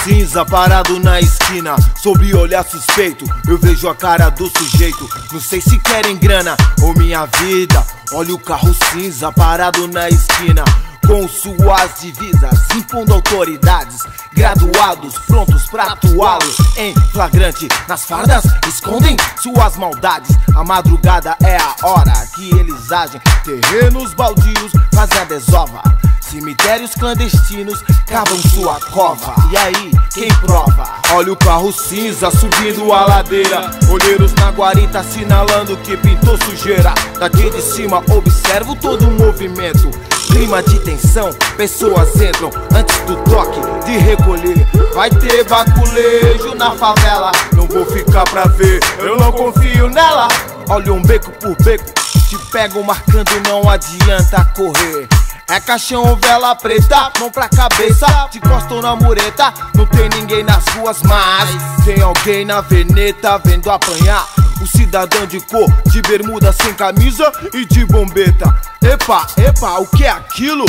cinza 0.08 0.46
parado 0.46 1.02
na 1.02 1.20
esquina. 1.20 1.76
Sob 2.02 2.34
olhar 2.34 2.64
suspeito, 2.64 3.26
eu 3.46 3.58
vejo 3.58 3.90
a 3.90 3.96
cara 3.96 4.30
do 4.30 4.48
sujeito. 4.58 5.06
Não 5.34 5.42
sei 5.42 5.60
se 5.60 5.78
querem 5.80 6.16
grana 6.16 6.56
ou 6.82 6.98
minha 6.98 7.26
vida. 7.26 7.86
Olha 8.14 8.34
o 8.34 8.40
carro 8.40 8.74
cinza 8.74 9.34
parado 9.34 9.86
na 9.90 10.08
esquina. 10.08 10.64
Com 11.08 11.26
suas 11.26 12.02
divisas, 12.02 12.68
impondo 12.76 13.14
autoridades. 13.14 14.02
Graduados, 14.34 15.18
prontos 15.20 15.66
pra 15.68 15.94
atuá-los 15.94 16.58
em 16.76 16.94
flagrante. 17.12 17.70
Nas 17.88 18.04
fardas, 18.04 18.44
escondem 18.68 19.16
suas 19.42 19.78
maldades. 19.78 20.36
A 20.54 20.66
madrugada 20.66 21.38
é 21.42 21.56
a 21.56 21.88
hora 21.88 22.12
que 22.36 22.54
eles 22.60 22.92
agem. 22.92 23.22
Terrenos 23.46 24.14
baldios 24.14 24.74
fazem 24.94 25.18
a 25.20 25.24
desova. 25.24 25.82
Cemitérios 26.20 26.94
clandestinos 26.94 27.82
cavam 28.06 28.38
sua 28.54 28.78
cova. 28.92 29.34
E 29.50 29.56
aí, 29.56 29.92
quem 30.14 30.28
prova? 30.46 31.00
Olha 31.12 31.32
o 31.32 31.38
carro 31.38 31.72
cinza 31.72 32.30
subindo 32.30 32.92
a 32.92 33.06
ladeira. 33.06 33.72
Olheiros 33.90 34.34
na 34.34 34.52
guarita 34.52 35.00
assinalando 35.00 35.78
que 35.78 35.96
pintou 35.96 36.38
sujeira. 36.44 36.94
Daqui 37.18 37.50
de 37.50 37.62
cima 37.62 38.04
observo 38.10 38.76
todo 38.76 39.08
o 39.08 39.12
movimento. 39.12 39.90
Clima 40.28 40.62
de 40.62 40.80
tensão, 40.80 41.30
pessoas 41.56 42.16
entram 42.16 42.52
antes 42.76 42.98
do 43.02 43.16
toque 43.24 43.60
de 43.86 43.98
recolher. 43.98 44.68
Vai 44.94 45.10
ter 45.10 45.44
baculejo 45.46 46.56
na 46.56 46.72
favela. 46.72 47.32
Não 47.54 47.66
vou 47.68 47.86
ficar 47.86 48.24
pra 48.26 48.46
ver, 48.46 48.80
eu 49.00 49.18
não 49.18 49.32
confio 49.32 49.90
nela. 49.90 50.28
Olha 50.70 50.94
um 50.94 51.02
beco 51.02 51.32
por 51.32 51.56
beco, 51.64 51.86
te 52.28 52.38
pego 52.52 52.84
marcando, 52.84 53.32
não 53.48 53.70
adianta 53.70 54.46
correr. 54.56 55.08
É 55.50 55.62
caixão, 55.62 56.18
vela 56.18 56.54
preta, 56.56 57.10
mão 57.20 57.32
pra 57.32 57.48
cabeça, 57.48 58.06
te 58.30 58.38
encostam 58.38 58.82
na 58.82 58.98
mureta. 58.98 59.54
Não 59.76 59.86
tem 59.86 60.10
ninguém 60.10 60.44
nas 60.44 60.66
ruas, 60.76 61.02
mas 61.04 61.50
tem 61.86 62.02
alguém 62.02 62.44
na 62.44 62.60
veneta 62.60 63.38
vendo 63.38 63.72
apanhar. 63.72 64.28
O 64.62 64.68
cidadão 64.68 65.26
de 65.26 65.40
cor, 65.40 65.72
de 65.86 66.02
bermuda 66.02 66.52
sem 66.52 66.74
camisa 66.74 67.32
e 67.54 67.66
de 67.66 67.86
bombeta. 67.86 68.54
Epa, 68.84 69.26
epa, 69.38 69.80
o 69.80 69.88
que 69.88 70.04
é 70.04 70.10
aquilo? 70.10 70.66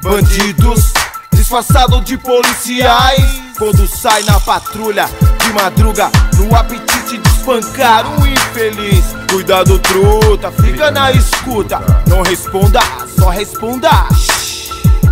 Bandidos 0.00 0.92
disfarçados 1.50 2.04
de 2.04 2.16
policiais. 2.16 3.42
Quando 3.58 3.84
sai 3.88 4.22
na 4.22 4.38
patrulha 4.38 5.10
de 5.40 5.52
madruga, 5.52 6.08
no 6.36 6.54
apetite 6.54 7.18
de 7.18 7.28
espancar 7.28 8.06
um 8.06 8.24
infeliz. 8.24 9.04
Cuidado, 9.28 9.76
truta, 9.80 10.52
fica 10.52 10.92
na 10.92 11.10
escuta. 11.10 11.80
Não 12.06 12.22
responda, 12.22 12.80
só 13.18 13.30
responda. 13.30 13.90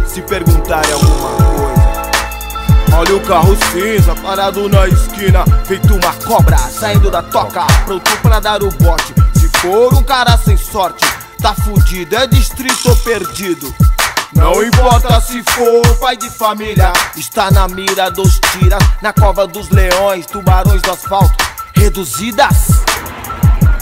Se 0.07 0.23
perguntarem 0.23 0.93
alguma 0.93 1.29
coisa. 1.31 2.97
Olha 2.97 3.17
o 3.17 3.21
carro 3.21 3.57
cinza 3.73 4.15
parado 4.15 4.69
na 4.69 4.87
esquina, 4.87 5.45
feito 5.65 5.93
uma 5.93 6.13
cobra 6.25 6.57
saindo 6.57 7.11
da 7.11 7.21
toca, 7.21 7.67
pronto 7.85 8.11
pra 8.23 8.39
dar 8.39 8.63
o 8.63 8.71
bote. 8.71 9.13
Se 9.35 9.49
for 9.59 9.93
um 9.93 10.05
cara 10.05 10.39
sem 10.39 10.57
sorte, 10.57 11.05
tá 11.43 11.53
fudido, 11.53 12.15
é 12.15 12.29
distrito 12.29 12.89
ou 12.89 12.97
perdido. 12.97 13.75
Não 14.39 14.63
importa 14.63 15.21
se 15.21 15.43
for 15.43 15.97
pai 15.99 16.17
de 16.17 16.31
família, 16.31 16.93
está 17.17 17.51
na 17.51 17.67
mira 17.67 18.09
dos 18.09 18.39
tiras, 18.39 18.83
na 19.03 19.13
cova 19.13 19.49
dos 19.49 19.69
leões, 19.69 20.27
tubarões 20.27 20.81
do 20.81 20.93
asfalto, 20.93 21.35
reduzidas. 21.75 22.69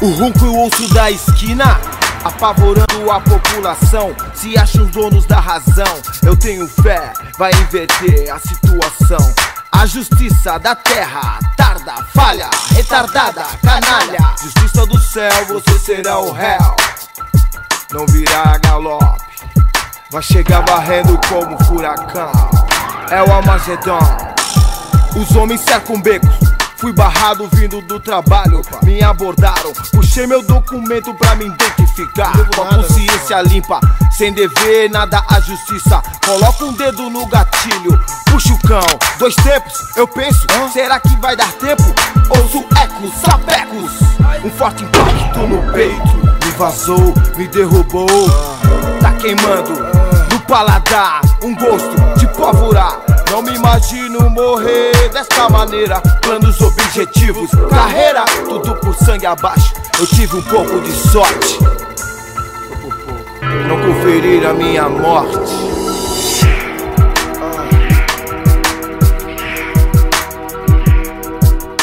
O 0.01 0.11
ronco 0.13 0.47
e 0.47 0.49
o 0.49 0.67
osso 0.67 0.93
da 0.95 1.11
esquina, 1.11 1.79
apavorando 2.25 3.11
a 3.13 3.21
população. 3.21 4.17
Se 4.35 4.59
acham 4.59 4.85
os 4.85 4.91
donos 4.91 5.27
da 5.27 5.39
razão, 5.39 6.01
eu 6.23 6.35
tenho 6.35 6.67
fé, 6.67 7.13
vai 7.39 7.53
inverter 7.53 8.35
a 8.35 8.39
situação. 8.39 9.35
A 9.71 9.85
justiça 9.85 10.59
da 10.59 10.75
terra, 10.75 11.39
tarda, 11.55 12.03
falha, 12.15 12.49
retardada, 12.75 13.45
canalha. 13.63 14.35
Justiça 14.43 14.87
do 14.87 14.99
céu, 14.99 15.45
você 15.49 15.79
será 15.79 16.19
o 16.19 16.33
réu. 16.33 16.77
Não 17.93 18.07
virá 18.07 18.57
galope. 18.59 19.36
Vai 20.09 20.23
chegar 20.23 20.65
varrendo 20.65 21.19
como 21.29 21.63
furacão. 21.65 22.31
É 23.11 23.21
o 23.23 23.33
Amagedon. 23.33 23.99
Os 25.17 25.35
homens 25.35 25.63
cercam 25.63 26.01
becos. 26.01 26.31
Fui 26.77 26.93
barrado 26.93 27.49
vindo 27.53 27.81
do 27.83 27.99
trabalho. 27.99 28.63
Me 28.85 29.03
abordaram. 29.03 29.73
Puxei 29.91 30.27
meu 30.27 30.43
documento 30.47 31.13
pra 31.15 31.35
me 31.35 31.47
identificar. 31.47 32.33
Com 32.55 32.63
a 32.63 32.77
consciência 32.77 33.43
limpa. 33.43 33.81
Sem 34.17 34.33
dever 34.33 34.89
nada 34.91 35.25
à 35.29 35.41
justiça. 35.41 36.01
Coloca 36.25 36.65
um 36.65 36.73
dedo 36.73 37.11
no 37.11 37.27
gatilho. 37.27 38.01
Puxa 38.27 38.53
o 38.53 38.59
cão. 38.61 38.99
Dois 39.19 39.35
tempos. 39.35 39.75
Eu 39.97 40.07
penso. 40.07 40.47
Será 40.73 41.01
que 41.01 41.17
vai 41.17 41.35
dar 41.35 41.51
tempo? 41.55 41.83
Ouço 42.31 42.65
ecos, 42.81 43.13
sapecos. 43.15 43.93
Um 44.45 44.51
forte 44.51 44.85
impacto 44.85 45.41
no 45.41 45.73
peito. 45.73 46.17
Me 46.45 46.53
vazou, 46.53 47.13
me 47.37 47.49
derrubou. 47.49 48.07
Tá 49.01 49.13
queimando 49.13 49.96
paladar, 50.47 51.21
um 51.43 51.55
gosto 51.55 52.19
de 52.19 52.27
pavorar. 52.29 53.01
Não 53.31 53.43
me 53.43 53.55
imagino 53.55 54.31
morrer 54.31 55.09
desta 55.11 55.49
maneira. 55.49 56.01
Planos, 56.23 56.61
objetivos, 56.61 57.51
carreira, 57.69 58.25
tudo 58.45 58.75
por 58.77 58.95
sangue 58.95 59.27
abaixo. 59.27 59.75
Eu 59.99 60.07
tive 60.07 60.37
um 60.37 60.43
pouco 60.43 60.81
de 60.81 60.93
sorte. 60.93 61.59
Não 63.69 63.81
conferir 63.81 64.47
a 64.47 64.55
minha 64.55 64.89
morte. 64.89 65.37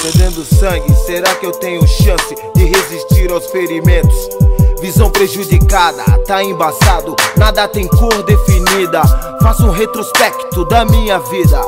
Perdendo 0.02 0.46
sangue, 0.46 0.94
será 1.06 1.36
que 1.36 1.46
eu 1.46 1.52
tenho 1.52 1.86
chance 1.88 2.36
de 2.56 2.64
resistir 2.66 3.32
aos 3.32 3.46
ferimentos? 3.48 4.30
Visão 4.84 5.10
prejudicada, 5.10 6.04
tá 6.28 6.44
embaçado, 6.44 7.16
nada 7.38 7.70
tem 7.70 7.88
cor 7.88 8.22
definida. 8.24 9.02
Faço 9.42 9.66
um 9.66 9.72
retrospecto 9.72 10.66
da 10.66 10.84
minha 10.84 11.20
vida. 11.20 11.62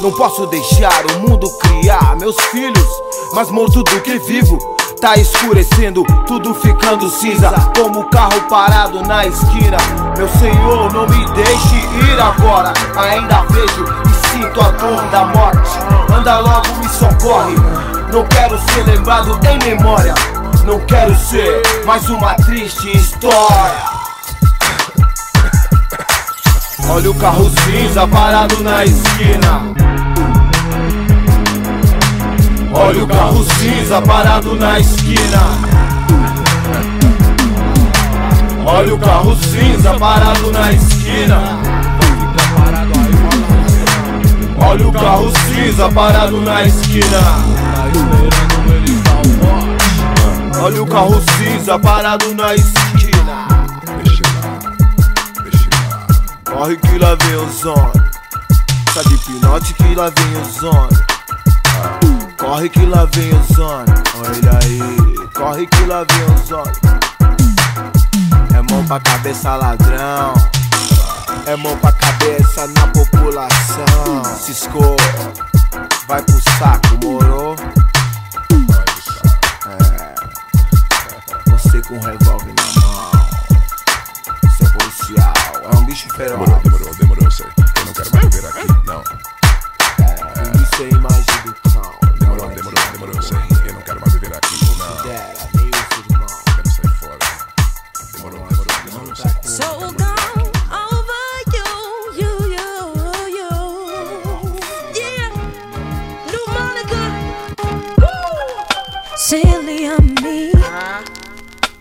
Não 0.00 0.12
posso 0.12 0.46
deixar 0.46 1.04
o 1.06 1.28
mundo 1.28 1.50
criar 1.58 2.14
meus 2.20 2.36
filhos, 2.52 2.86
mais 3.34 3.50
morto 3.50 3.82
do 3.82 4.00
que 4.02 4.16
vivo. 4.20 4.56
Tá 5.00 5.16
escurecendo, 5.16 6.04
tudo 6.24 6.54
ficando 6.54 7.10
cinza, 7.10 7.50
como 7.76 8.02
o 8.02 8.10
carro 8.10 8.40
parado 8.48 9.02
na 9.02 9.26
esquina. 9.26 9.78
Meu 10.16 10.28
senhor, 10.28 10.92
não 10.92 11.08
me 11.08 11.26
deixe 11.34 11.74
ir 11.74 12.20
agora. 12.20 12.72
Ainda 12.94 13.42
vejo 13.50 13.84
e 14.08 14.28
sinto 14.28 14.60
a 14.60 14.70
dor 14.70 15.02
da 15.10 15.24
morte. 15.24 15.78
Anda 16.16 16.38
logo, 16.38 16.68
me 16.76 16.88
socorre. 16.88 17.56
Não 18.12 18.24
quero 18.28 18.56
ser 18.70 18.86
lembrado 18.86 19.36
em 19.48 19.58
memória. 19.68 20.14
Não 20.64 20.78
quero 20.86 21.14
ser 21.16 21.62
mais 21.84 22.08
uma 22.08 22.34
triste 22.34 22.96
história. 22.96 23.82
Olha 26.88 27.10
o 27.10 27.14
carro 27.14 27.50
cinza 27.50 28.06
parado 28.06 28.62
na 28.62 28.84
esquina. 28.84 29.62
Olha 32.72 33.04
o 33.04 33.08
carro 33.08 33.44
cinza 33.44 34.00
parado 34.02 34.54
na 34.54 34.78
esquina. 34.78 35.40
Olha 38.64 38.94
o 38.94 38.98
carro 38.98 39.36
cinza 39.36 39.94
parado 39.94 40.52
na 40.52 40.72
esquina. 40.72 41.58
Olha 44.58 44.88
o 44.88 44.92
carro 44.92 45.32
cinza 45.48 45.88
parado 45.90 46.40
na 46.40 46.62
esquina. 46.62 47.51
Olha 50.62 50.80
o 50.80 50.86
carro 50.86 51.20
cinza 51.36 51.76
parado 51.76 52.32
na 52.36 52.54
esquina. 52.54 53.48
Corre 56.44 56.76
que 56.76 56.98
lá 56.98 57.16
vem 57.16 57.34
o 57.34 57.50
zone. 57.50 57.92
Tá 58.94 59.02
de 59.02 59.18
pinote 59.18 59.74
que 59.74 59.92
lá 59.96 60.08
vem 60.08 60.40
o 60.40 60.44
zone. 60.44 60.98
Corre 62.38 62.68
que 62.68 62.86
lá 62.86 63.08
vem 63.12 63.30
o 63.34 63.42
zone. 63.52 63.92
Olha 64.14 64.60
aí. 64.62 65.28
Corre 65.34 65.66
que 65.66 65.84
lá 65.84 66.04
vem 66.04 66.24
o 66.32 66.46
zone. 66.46 66.72
É 68.54 68.62
mão 68.72 68.86
pra 68.86 69.00
cabeça 69.00 69.56
ladrão. 69.56 70.32
É 71.44 71.56
mão 71.56 71.76
pra 71.78 71.90
cabeça 71.90 72.68
na 72.68 72.86
população. 72.86 74.24
Ciscou. 74.40 74.94
Vai 76.06 76.22
pro 76.22 76.40
saco, 76.56 76.98
morou? 77.02 77.56
Você 81.72 81.80
com 81.88 81.94
um 81.94 82.00
revólver 82.00 82.52
na 82.54 82.80
mão. 82.82 83.12
É 84.60 84.68
policial. 84.78 85.32
É 85.62 85.74
um 85.74 85.86
bicho 85.86 86.06
feroz. 86.14 86.38
Demorou, 86.38 86.60
demorou, 86.62 86.94
demorou, 86.96 87.24
eu 87.24 87.30
sei. 87.30 87.46
Eu 87.46 87.86
não 87.86 87.94
quero 87.94 88.10
mais 88.12 88.26
viver 88.26 88.46
aqui, 88.46 88.66
não. 88.84 89.02
Isso 90.62 90.82
é 90.82 90.88
imagem 90.90 91.24
do 91.46 91.51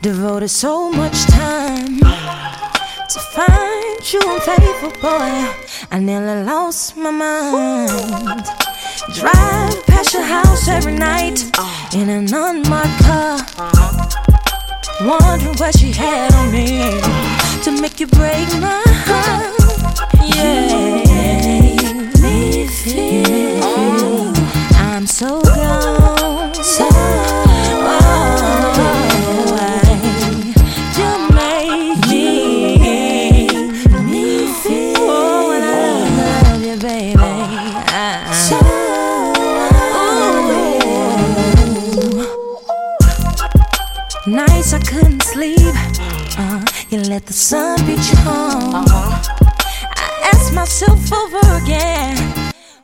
Devoted 0.01 0.49
so 0.49 0.91
much 0.91 1.25
time 1.27 1.99
to 1.99 3.19
find 3.35 4.11
you 4.11 4.19
unfaithful, 4.25 4.89
boy. 4.99 5.53
I 5.91 5.99
nearly 5.99 6.43
lost 6.43 6.97
my 6.97 7.11
mind. 7.11 8.43
Drive 9.13 9.85
past 9.85 10.15
your 10.15 10.23
house 10.23 10.67
every 10.67 10.93
night 10.93 11.43
in 11.93 12.09
an 12.09 12.33
unmarked 12.33 13.03
car. 13.03 13.37
Wondering 15.01 15.55
what 15.57 15.77
she 15.77 15.91
had 15.91 16.33
on 16.33 16.51
me 16.51 16.99
to 17.63 17.71
make 17.79 17.99
you 17.99 18.07
break 18.07 18.47
my 18.59 18.81
heart. 19.05 19.53
Yeah, 20.35 21.03
me 22.23 22.65
feel 22.65 24.33
I'm 24.77 25.05
so 25.05 25.43
gone. 25.43 26.55
So 26.55 27.10
let 47.21 47.27
the 47.27 47.33
sun 47.33 47.77
beat 47.85 48.03
you 48.11 48.17
home. 48.19 48.85
I 48.87 50.31
ask 50.33 50.53
myself 50.53 51.13
over 51.13 51.63
again, 51.63 52.17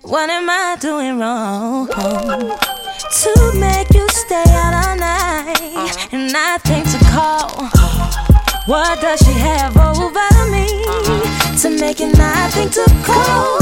what 0.03 0.29
am 0.29 0.47
I 0.49 0.77
doing 0.79 1.17
wrong? 1.19 1.87
To 1.87 3.53
make 3.55 3.91
you 3.93 4.07
stay 4.09 4.43
out 4.49 4.73
all 4.85 4.95
night 4.95 6.13
and 6.13 6.31
I 6.35 6.57
think 6.59 6.85
to 6.91 6.99
call. 7.15 7.49
What 8.67 9.01
does 9.01 9.19
she 9.21 9.33
have 9.33 9.75
over 9.75 10.29
me 10.51 10.67
to 11.61 11.69
make 11.69 11.99
it 11.99 12.15
nothing 12.15 12.69
to 12.69 12.85
call? 13.07 13.59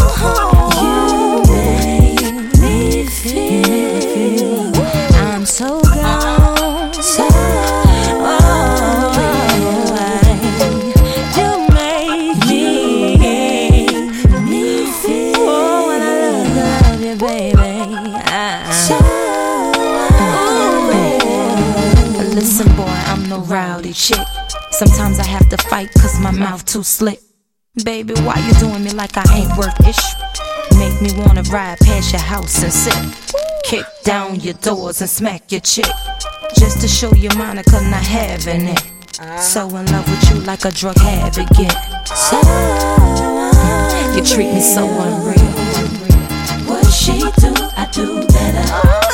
You 0.84 1.44
make 1.54 2.60
me 2.60 3.06
feel 3.06 4.35
Sometimes 24.76 25.20
I 25.20 25.26
have 25.26 25.48
to 25.52 25.58
fight 25.70 25.90
cause 25.94 26.20
my 26.20 26.32
mouth 26.32 26.66
too 26.66 26.84
slick. 26.84 27.22
Baby, 27.86 28.14
why 28.26 28.36
you 28.46 28.54
doing 28.56 28.84
me 28.84 28.92
like 28.92 29.16
I 29.16 29.24
ain't 29.34 29.58
worth 29.58 29.74
it? 29.80 29.96
Make 30.78 31.02
me 31.02 31.18
wanna 31.24 31.44
ride 31.44 31.80
past 31.80 32.12
your 32.12 32.20
house 32.20 32.62
and 32.62 32.74
sit. 32.74 32.94
Kick 33.64 33.86
down 34.04 34.42
your 34.42 34.56
doors 34.56 35.00
and 35.00 35.10
smack 35.10 35.50
your 35.50 35.62
chick. 35.62 35.86
Just 36.60 36.82
to 36.82 36.90
show 36.90 37.14
you 37.16 37.30
Monica 37.38 37.80
not 37.90 38.04
having 38.04 38.68
it. 38.68 39.42
So 39.42 39.62
in 39.78 39.86
love 39.86 40.10
with 40.10 40.30
you 40.30 40.42
like 40.42 40.66
a 40.66 40.72
drug 40.72 40.98
habit 40.98 41.48
get. 41.56 41.72
So 42.14 42.36
you 44.14 44.26
treat 44.26 44.54
me 44.54 44.60
so 44.60 44.84
unreal. 44.84 45.56
What 46.68 46.86
she 46.92 47.20
do, 47.40 47.54
I 47.78 47.88
do 47.94 48.28
better. 48.28 49.05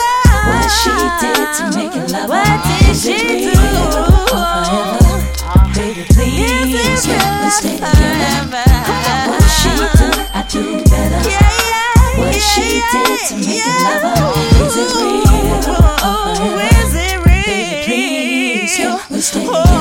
Please, 19.22 19.46
can 19.52 19.81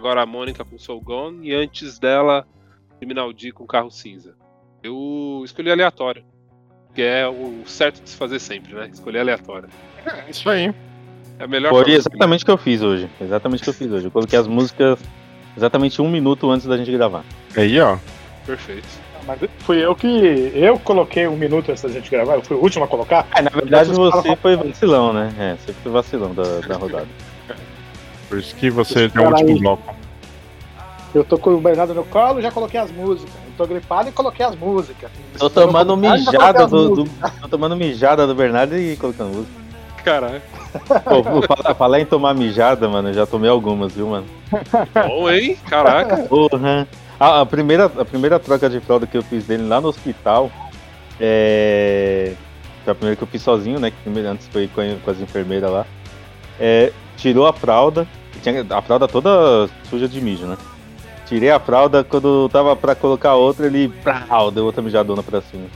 agora 0.00 0.22
a 0.22 0.26
Mônica 0.26 0.64
com 0.64 0.78
Soul 0.78 1.02
Gone 1.02 1.46
e 1.46 1.54
antes 1.54 1.98
dela, 1.98 2.46
Criminal 2.98 3.32
D 3.34 3.52
com 3.52 3.66
Carro 3.66 3.90
Cinza. 3.90 4.34
Eu 4.82 5.42
escolhi 5.44 5.70
aleatório. 5.70 6.24
Que 6.94 7.02
é 7.02 7.28
o 7.28 7.62
certo 7.66 8.02
de 8.02 8.08
se 8.08 8.16
fazer 8.16 8.40
sempre, 8.40 8.74
né? 8.74 8.88
Escolher 8.92 9.20
aleatório. 9.20 9.68
É 10.04 10.30
isso 10.30 10.48
aí. 10.48 10.74
É 11.38 11.44
a 11.44 11.46
melhor 11.46 11.70
Foi 11.70 11.92
exatamente 11.92 12.42
o 12.42 12.46
que 12.46 12.50
eu 12.50 12.56
fiz 12.56 12.82
hoje. 12.82 13.08
Exatamente 13.20 13.60
o 13.60 13.64
que 13.64 13.70
eu 13.70 13.74
fiz 13.74 13.92
hoje. 13.92 14.06
Eu 14.06 14.10
coloquei 14.10 14.38
as 14.38 14.48
músicas 14.48 14.98
exatamente 15.56 16.00
um 16.00 16.10
minuto 16.10 16.50
antes 16.50 16.66
da 16.66 16.76
gente 16.76 16.90
gravar. 16.90 17.22
Aí, 17.54 17.78
ó. 17.78 17.98
Perfeito. 18.46 18.88
Mas 19.26 19.38
fui 19.60 19.84
eu 19.84 19.94
que. 19.94 20.50
Eu 20.54 20.78
coloquei 20.78 21.28
um 21.28 21.36
minuto 21.36 21.70
antes 21.70 21.82
da 21.82 21.90
gente 21.90 22.10
gravar, 22.10 22.36
eu 22.36 22.42
fui 22.42 22.56
o 22.56 22.60
último 22.60 22.86
a 22.86 22.88
colocar. 22.88 23.28
É, 23.36 23.42
na 23.42 23.50
verdade 23.50 23.90
você 23.90 24.34
foi 24.36 24.56
vacilão, 24.56 25.12
né? 25.12 25.32
É, 25.38 25.56
você 25.56 25.74
foi 25.74 25.92
vacilão 25.92 26.34
da, 26.34 26.60
da 26.60 26.76
rodada. 26.76 27.08
Por 28.30 28.38
isso 28.38 28.54
que 28.54 28.70
você 28.70 29.04
Esse 29.06 29.14
tem 29.14 29.22
o 29.26 29.28
último 29.28 29.48
aí. 29.50 29.58
bloco. 29.58 29.94
Eu 31.12 31.24
tô 31.24 31.36
com 31.36 31.50
o 31.50 31.60
Bernardo 31.60 31.92
no 31.92 32.04
colo, 32.04 32.40
já 32.40 32.50
coloquei 32.52 32.78
as 32.78 32.90
músicas. 32.92 33.34
Eu 33.34 33.52
tô 33.58 33.66
gripado 33.66 34.08
e 34.08 34.12
coloquei 34.12 34.46
as 34.46 34.54
músicas. 34.54 35.10
Tô 35.36 35.50
tomando 35.50 35.96
mijada 35.96 36.66
do, 36.68 36.94
do-. 36.94 37.10
Tô 37.42 37.48
tomando 37.48 37.76
mijada 37.76 38.26
do 38.28 38.34
Bernardo 38.34 38.78
e 38.78 38.96
colocando 38.96 39.34
música. 39.34 39.60
Caralho. 40.04 40.40
Pô, 41.04 41.42
falar, 41.42 41.74
falar 41.74 42.00
em 42.00 42.06
tomar 42.06 42.32
mijada, 42.32 42.88
mano, 42.88 43.08
eu 43.08 43.14
já 43.14 43.26
tomei 43.26 43.50
algumas, 43.50 43.92
viu, 43.92 44.06
mano? 44.06 44.26
Bom, 45.08 45.28
hein? 45.28 45.58
Caraca. 45.68 46.16
Porra. 46.28 46.86
A, 47.18 47.40
a 47.40 47.46
primeira, 47.46 47.86
a 47.86 48.04
primeira 48.04 48.38
troca 48.38 48.70
de 48.70 48.78
fralda 48.80 49.06
que 49.06 49.16
eu 49.18 49.22
fiz 49.22 49.44
dele 49.46 49.66
lá 49.66 49.80
no 49.80 49.88
hospital 49.88 50.50
é. 51.20 52.32
Foi 52.84 52.92
a 52.92 52.94
primeira 52.94 53.16
que 53.16 53.22
eu 53.22 53.28
fiz 53.28 53.42
sozinho, 53.42 53.78
né? 53.78 53.90
Que 53.90 53.96
primeiro, 53.98 54.28
antes 54.30 54.46
foi 54.48 54.68
com, 54.68 54.80
a- 54.80 54.96
com 55.04 55.10
as 55.10 55.20
enfermeiras 55.20 55.70
lá. 55.70 55.84
É, 56.58 56.92
tirou 57.16 57.46
a 57.46 57.52
fralda, 57.52 58.06
tinha 58.40 58.66
a 58.70 58.82
fralda 58.82 59.06
toda 59.06 59.68
suja 59.88 60.08
de 60.08 60.20
mijo, 60.20 60.46
né? 60.46 60.56
Tirei 61.26 61.50
a 61.50 61.60
fralda, 61.60 62.02
quando 62.02 62.48
tava 62.48 62.74
pra 62.74 62.94
colocar 62.94 63.34
outra, 63.34 63.66
ele 63.66 63.88
prau, 64.02 64.50
deu 64.50 64.64
outra 64.64 64.82
mijadona 64.82 65.22
pra 65.22 65.40
cima. 65.40 65.66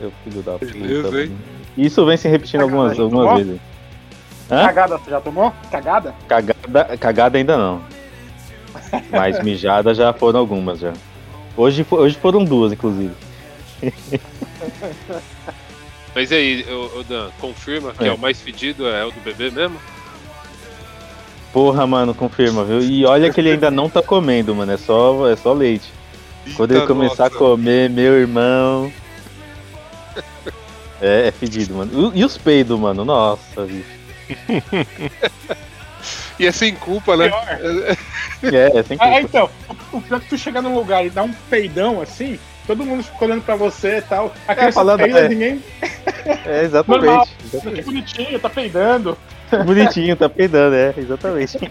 Eu 0.00 0.12
filho 0.22 0.42
da 0.42 0.52
puta. 0.52 0.66
Beleza, 0.66 1.22
hein? 1.22 1.28
mano. 1.28 1.38
Isso 1.76 2.06
vem 2.06 2.16
se 2.16 2.28
repetindo 2.28 2.60
algumas, 2.60 2.96
Sacanagem, 2.96 3.18
algumas 3.18 3.26
tomou? 3.26 3.44
vezes. 3.44 3.60
Hã? 4.50 4.66
Cagada 4.66 4.98
você 4.98 5.10
já 5.10 5.20
tomou? 5.20 5.52
Cagada? 5.70 6.14
Cagada, 6.28 6.96
cagada 6.96 7.38
ainda 7.38 7.56
não. 7.56 7.82
Mas 9.10 9.42
mijada 9.42 9.94
já 9.94 10.12
foram 10.12 10.38
algumas 10.40 10.78
já. 10.78 10.92
Hoje, 11.56 11.86
hoje 11.90 12.16
foram 12.16 12.44
duas, 12.44 12.72
inclusive. 12.72 13.14
Mas 16.14 16.30
e 16.30 16.34
aí, 16.34 16.66
ô, 16.70 17.00
ô 17.00 17.02
Dan, 17.02 17.30
confirma 17.40 17.92
que 17.92 18.04
é. 18.04 18.08
É. 18.08 18.12
o 18.12 18.18
mais 18.18 18.40
fedido 18.40 18.86
é 18.86 19.04
o 19.04 19.10
do 19.10 19.20
bebê 19.20 19.50
mesmo? 19.50 19.76
Porra, 21.54 21.86
mano, 21.86 22.12
confirma, 22.12 22.64
viu? 22.64 22.80
E 22.80 23.06
olha 23.06 23.32
que 23.32 23.40
ele 23.40 23.52
ainda 23.52 23.70
não 23.70 23.88
tá 23.88 24.02
comendo, 24.02 24.52
mano. 24.52 24.72
É 24.72 24.76
só, 24.76 25.30
é 25.30 25.36
só 25.36 25.52
leite. 25.52 25.88
Quando 26.56 26.72
ele 26.72 26.80
Eita, 26.80 26.92
começar 26.92 27.24
nossa. 27.30 27.36
a 27.36 27.38
comer, 27.38 27.88
meu 27.88 28.12
irmão. 28.14 28.92
É, 31.00 31.28
é 31.28 31.30
fedido, 31.30 31.74
mano. 31.74 32.12
E, 32.12 32.24
os 32.24 32.36
peidos, 32.36 32.76
mano? 32.78 33.04
Nossa, 33.04 33.62
bicho. 33.62 33.88
E 36.38 36.46
é 36.46 36.50
sem 36.50 36.74
culpa, 36.74 37.16
né? 37.16 37.30
É, 38.42 38.78
é 38.78 38.82
sem 38.82 38.96
Ah, 39.00 39.04
culpa. 39.06 39.20
então, 39.20 39.50
o 39.92 40.00
pior 40.00 40.16
é 40.16 40.20
que 40.20 40.28
tu 40.28 40.36
chegar 40.36 40.60
num 40.60 40.74
lugar 40.74 41.06
e 41.06 41.08
dar 41.08 41.22
um 41.22 41.32
peidão 41.48 42.02
assim, 42.02 42.40
todo 42.66 42.84
mundo 42.84 43.04
fica 43.04 43.24
olhando 43.24 43.42
pra 43.42 43.54
você 43.54 43.98
e 43.98 44.02
tal. 44.02 44.34
A 44.48 44.54
criança 44.54 44.72
falando, 44.72 44.98
peida, 44.98 45.20
é. 45.20 45.28
ninguém. 45.28 45.62
É, 46.44 46.64
exatamente. 46.64 47.04
Normal. 47.04 47.26
Que 47.26 47.56
exatamente. 47.56 47.84
bonitinho, 47.84 48.40
tá 48.40 48.50
peidando. 48.50 49.16
Bonitinho, 49.62 50.16
tá 50.16 50.28
peidando, 50.28 50.74
é, 50.74 50.92
exatamente. 50.96 51.70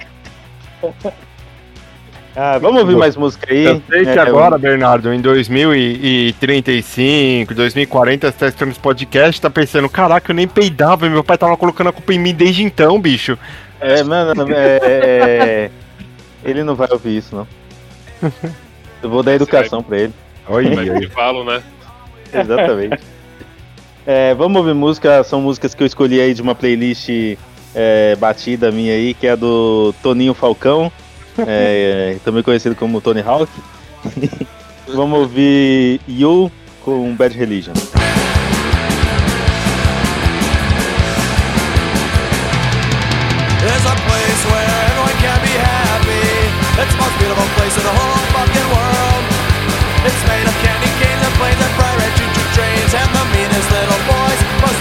Ah, 2.35 2.57
vamos 2.57 2.81
ouvir 2.81 2.95
mais 2.95 3.15
música 3.15 3.53
aí. 3.53 3.65
Eu 3.65 3.79
sei 3.87 4.05
que 4.05 4.09
É, 4.09 4.19
agora, 4.19 4.57
Bernardo, 4.57 5.13
em 5.13 5.21
2035, 5.21 7.53
2040, 7.53 8.31
você 8.31 8.37
tá 8.37 8.47
escutando 8.47 8.71
esse 8.71 8.79
podcast, 8.79 9.39
tá 9.39 9.51
pensando, 9.51 9.87
caraca, 9.87 10.31
eu 10.31 10.35
nem 10.35 10.47
peidava, 10.47 11.07
meu 11.07 11.23
pai 11.23 11.37
tava 11.37 11.55
colocando 11.55 11.89
a 11.89 11.93
culpa 11.93 12.11
em 12.11 12.17
mim 12.17 12.33
desde 12.33 12.63
então, 12.63 12.99
bicho. 12.99 13.37
É, 13.79 14.01
mano, 14.01 14.51
é, 14.51 14.79
é, 14.83 15.69
ele 16.43 16.63
não 16.63 16.73
vai 16.73 16.87
ouvir 16.91 17.17
isso, 17.17 17.35
não. 17.35 17.47
Eu 19.03 19.09
vou 19.09 19.21
dar 19.21 19.33
educação 19.33 19.83
pra 19.83 19.99
ele. 19.99 20.13
Olha 20.47 20.75
Mas 20.75 21.03
eu 21.03 21.09
falo, 21.11 21.43
né? 21.43 21.61
Exatamente. 22.33 22.97
É, 24.05 24.33
vamos 24.33 24.57
ouvir 24.57 24.73
música, 24.73 25.23
são 25.23 25.41
músicas 25.41 25.75
que 25.75 25.83
eu 25.83 25.87
escolhi 25.87 26.19
aí 26.19 26.33
de 26.33 26.41
uma 26.41 26.55
playlist 26.55 27.37
é, 27.75 28.15
batida 28.15 28.71
minha 28.71 28.93
aí, 28.93 29.13
que 29.13 29.27
é 29.27 29.35
do 29.35 29.93
Toninho 30.01 30.33
Falcão, 30.33 30.91
é, 31.37 32.17
também 32.23 32.43
conhecido 32.43 32.75
como 32.75 33.01
Tony 33.01 33.21
Hawk. 33.21 33.51
vamos 34.87 35.19
ouvir 35.19 36.01
You 36.07 36.51
com 36.83 37.15
Bad 37.15 37.37
Religion. 37.37 37.73
There's 43.63 43.85
a 43.87 43.95
place 43.95 44.41
where 44.51 44.69
everyone 44.85 45.17
can 45.23 45.39
be 45.41 45.55
happy. 45.55 46.27
It's 46.83 46.91
the 46.91 46.99
most 46.99 47.15
beautiful 47.17 47.47
place 47.55 47.75
in 47.79 47.83
the 47.83 47.95
whole 47.95 48.23
fucking 48.35 48.69
world. 48.75 49.23
It's 50.03 50.21
made 50.27 50.43
of 50.43 50.55
candy 50.59 50.91
canes 50.99 51.21
and 51.23 51.33
planes 51.39 51.61
and 51.63 51.73
bright 51.79 51.95
red 51.95 52.11
choo-choo 52.19 52.47
trains 52.51 52.91
and 52.91 53.09
the 53.15 53.25
meanest 53.31 53.71
little 53.71 54.01
boys, 54.03 54.39
most 54.59 54.79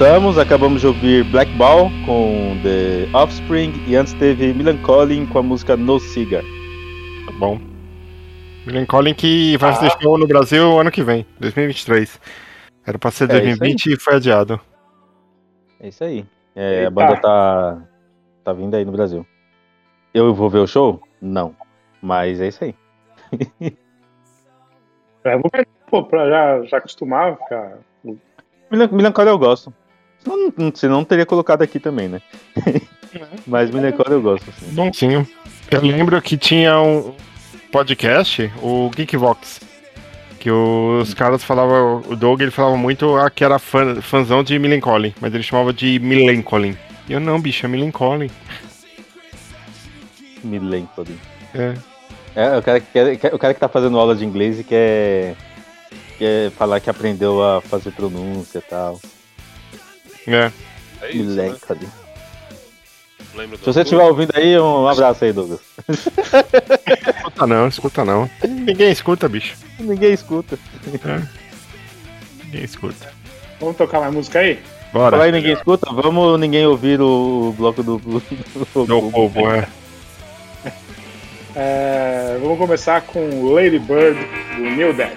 voltamos, 0.00 0.38
acabamos 0.38 0.80
de 0.80 0.86
ouvir 0.86 1.24
Black 1.24 1.52
Ball 1.58 1.90
com 2.06 2.56
The 2.62 3.06
Offspring 3.14 3.70
e 3.86 3.94
antes 3.94 4.14
teve 4.14 4.54
Melancholy 4.54 5.26
com 5.26 5.40
a 5.40 5.42
música 5.42 5.76
No 5.76 6.00
Cigar. 6.00 6.42
Tá 7.26 7.32
bom. 7.38 7.60
Melancholy 8.66 9.14
que 9.14 9.58
vai 9.58 9.74
fazer 9.74 9.90
show 10.00 10.16
no 10.16 10.26
Brasil 10.26 10.80
ano 10.80 10.90
que 10.90 11.02
vem, 11.02 11.26
2023. 11.38 12.18
Era 12.86 12.98
pra 12.98 13.10
ser 13.10 13.24
É, 13.30 13.34
isso 13.44 13.58
2020 13.58 13.86
e 13.92 14.00
foi 14.00 14.14
adiado. 14.14 14.58
É 15.78 15.88
isso 15.88 16.02
aí. 16.02 16.24
É, 16.56 16.86
a 16.86 16.90
banda 16.90 17.16
tá, 17.20 17.82
tá 18.42 18.54
vindo 18.54 18.74
aí 18.74 18.86
no 18.86 18.92
Brasil. 18.92 19.26
Eu 20.14 20.32
vou 20.32 20.48
ver 20.48 20.60
o 20.60 20.66
show? 20.66 21.02
Não. 21.20 21.54
Mas 22.00 22.40
é 22.40 22.48
isso 22.48 22.64
aí. 22.64 22.74
É, 25.22 25.36
vou 25.36 25.50
pegar, 25.50 25.66
pô, 25.90 26.02
pra 26.02 26.30
já, 26.30 26.62
já 26.64 26.76
acostumar, 26.78 27.36
cara. 27.46 27.80
Melan- 28.70 28.88
Melancholy 28.90 29.28
eu 29.28 29.38
gosto. 29.38 29.70
Senão, 30.22 30.52
não- 30.56 30.72
senão 30.74 30.94
não 30.98 31.04
teria 31.04 31.26
colocado 31.26 31.62
aqui 31.62 31.78
também, 31.80 32.08
né? 32.08 32.20
Mas 33.46 33.70
Melancholy 33.70 34.12
eu 34.12 34.22
gosto. 34.22 34.48
Assim. 34.50 34.72
Bonzinho. 34.74 35.26
Eu 35.70 35.80
lembro 35.82 36.20
que 36.22 36.36
tinha 36.36 36.80
um 36.80 37.14
podcast, 37.72 38.52
o 38.62 38.90
Geekvox, 38.94 39.60
que 40.38 40.50
os 40.50 41.14
caras 41.14 41.42
falavam, 41.42 42.02
o 42.08 42.16
Doug 42.16 42.40
ele 42.40 42.50
falava 42.50 42.76
muito 42.76 43.16
ah, 43.16 43.30
que 43.30 43.44
era 43.44 43.58
fã, 43.58 44.00
fãzão 44.00 44.42
de 44.42 44.58
Melancholy, 44.58 45.14
mas 45.20 45.32
ele 45.34 45.42
chamava 45.42 45.72
de 45.72 45.98
Melancholy. 45.98 46.76
E 47.08 47.12
eu 47.12 47.20
não, 47.20 47.40
bicho, 47.40 47.64
é 47.66 47.68
Melancholy. 47.68 48.30
Melancholy. 50.42 51.18
É. 51.54 51.74
É, 52.34 52.56
o 52.56 52.62
cara, 52.62 52.80
que 52.80 53.16
quer- 53.16 53.34
o 53.34 53.38
cara 53.38 53.52
que 53.54 53.60
tá 53.60 53.68
fazendo 53.68 53.98
aula 53.98 54.14
de 54.14 54.24
inglês 54.24 54.60
e 54.60 54.64
quer, 54.64 55.34
quer 56.18 56.50
falar 56.52 56.78
que 56.80 56.88
aprendeu 56.88 57.42
a 57.42 57.60
fazer 57.60 57.90
pronúncia 57.92 58.58
e 58.58 58.62
tal. 58.62 59.00
É. 60.30 60.52
É 61.02 61.10
isso, 61.10 61.30
né? 61.30 61.54
Do 63.48 63.56
Se 63.58 63.64
você 63.64 63.82
estiver 63.82 64.02
ouvindo 64.02 64.32
aí, 64.34 64.58
um 64.58 64.86
abraço 64.86 65.24
aí, 65.24 65.32
Douglas. 65.32 65.60
Escuta 65.88 67.46
não, 67.46 67.68
escuta 67.68 68.04
não. 68.04 68.30
Ninguém 68.42 68.90
escuta, 68.90 69.28
bicho. 69.28 69.56
Ninguém 69.78 70.12
escuta. 70.12 70.58
Ninguém 72.44 72.64
escuta. 72.64 73.12
Vamos 73.60 73.76
tocar 73.76 74.00
mais 74.00 74.12
música 74.12 74.40
aí? 74.40 74.58
Bora. 74.92 75.30
Ninguém 75.30 75.52
escuta, 75.52 75.92
vamos 75.92 76.40
ninguém 76.40 76.66
ouvir 76.66 77.00
o, 77.00 77.50
o 77.50 77.52
bloco 77.52 77.82
do. 77.82 77.98
do, 77.98 78.20
Do 78.86 79.10
povo, 79.10 79.50
é. 79.50 79.68
É, 81.54 82.38
vamos 82.40 82.58
começar 82.58 83.00
com 83.02 83.52
Lady 83.52 83.78
Bird 83.78 84.18
do 84.56 84.62
New 84.62 84.92
Dead. 84.92 85.12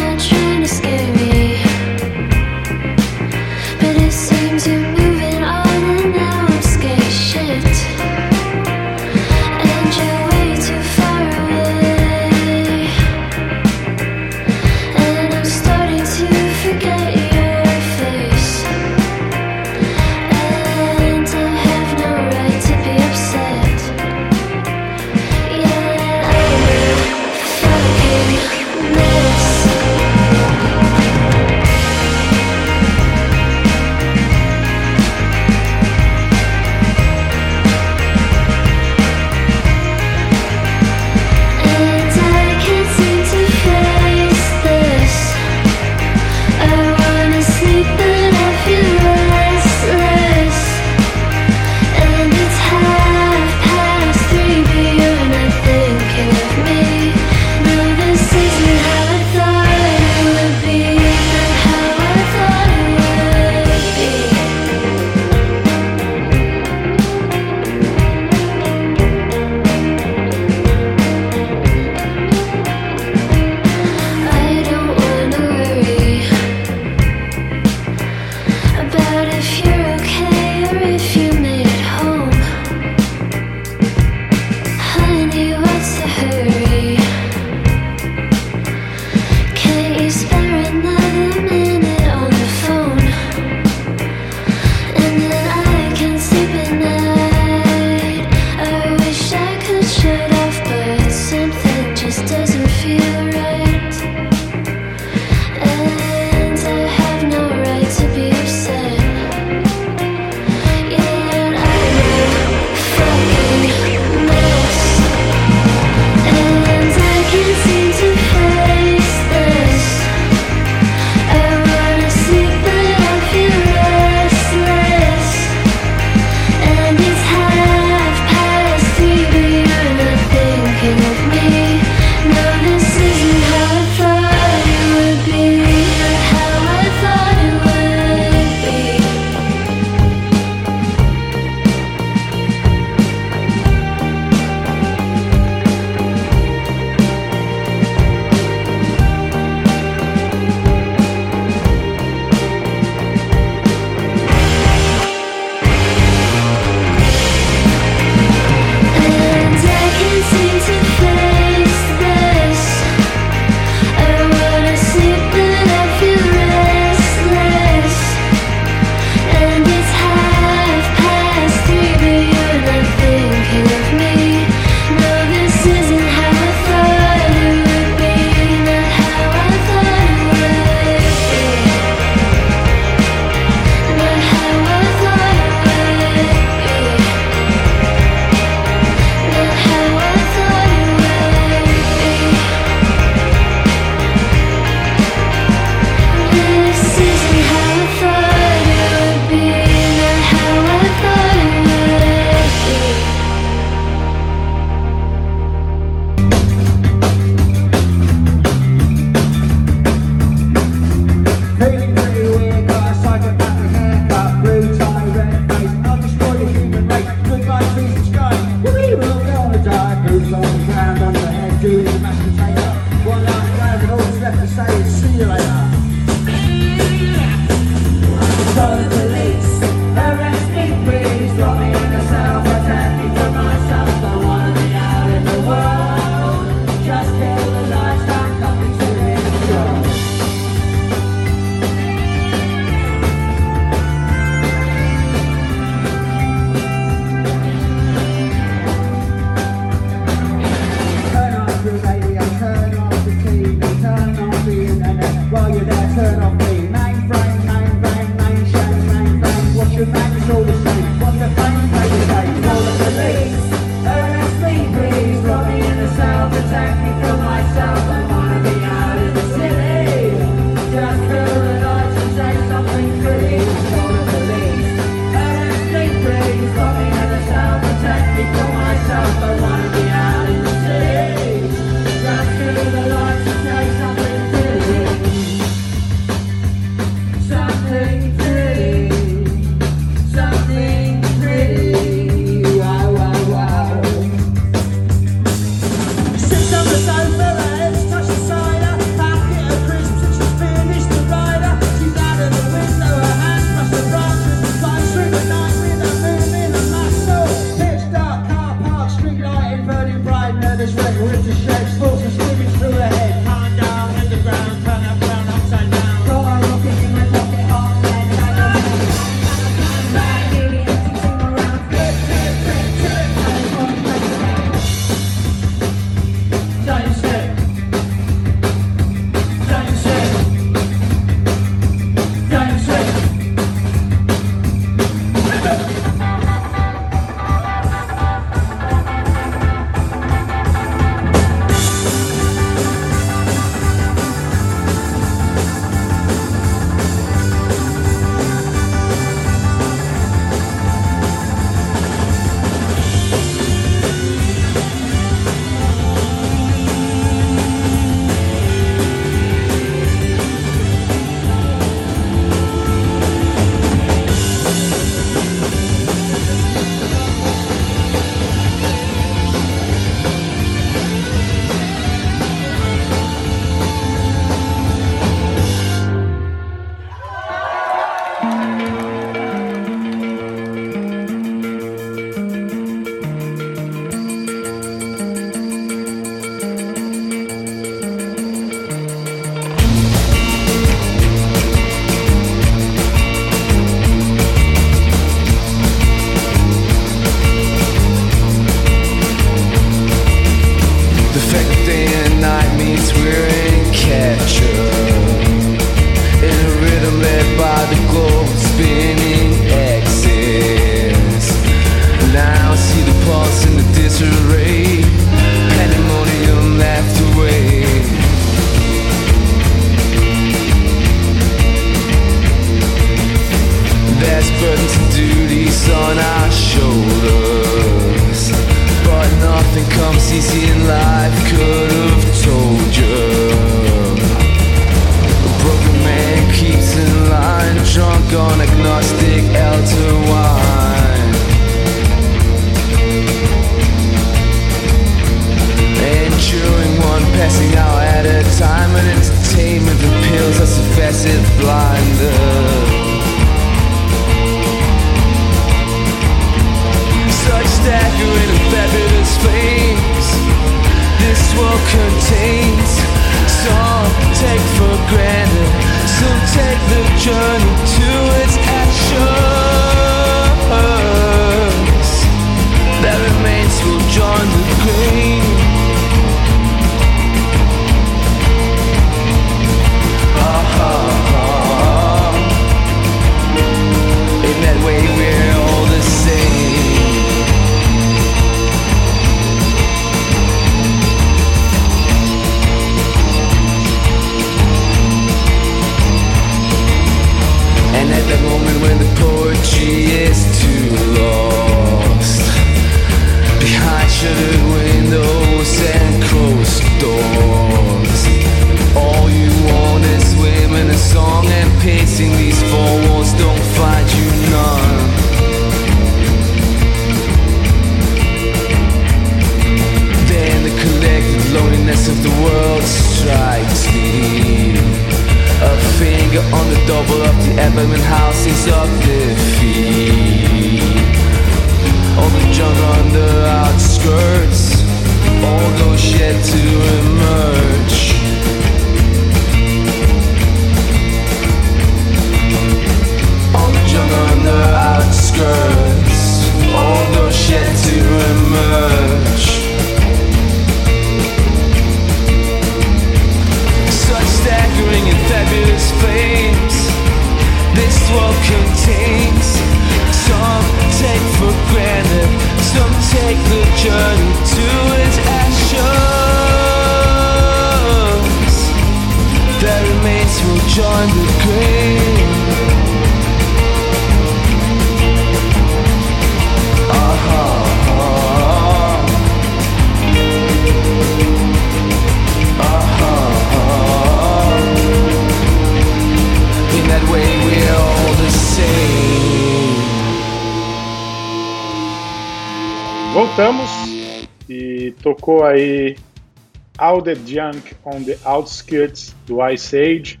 All 596.78 596.82
the 596.82 596.94
Junk 596.94 597.56
on 597.64 597.82
the 597.82 597.98
Outskirts 598.04 598.94
do 599.06 599.20
Ice 599.30 599.56
Age 599.56 600.00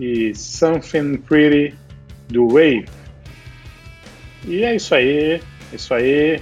e 0.00 0.34
Something 0.34 1.18
Pretty 1.18 1.76
do 2.28 2.48
Wave. 2.48 2.86
E 4.44 4.64
é 4.64 4.74
isso 4.74 4.92
aí, 4.92 5.40
é 5.72 5.76
isso 5.76 5.94
aí. 5.94 6.40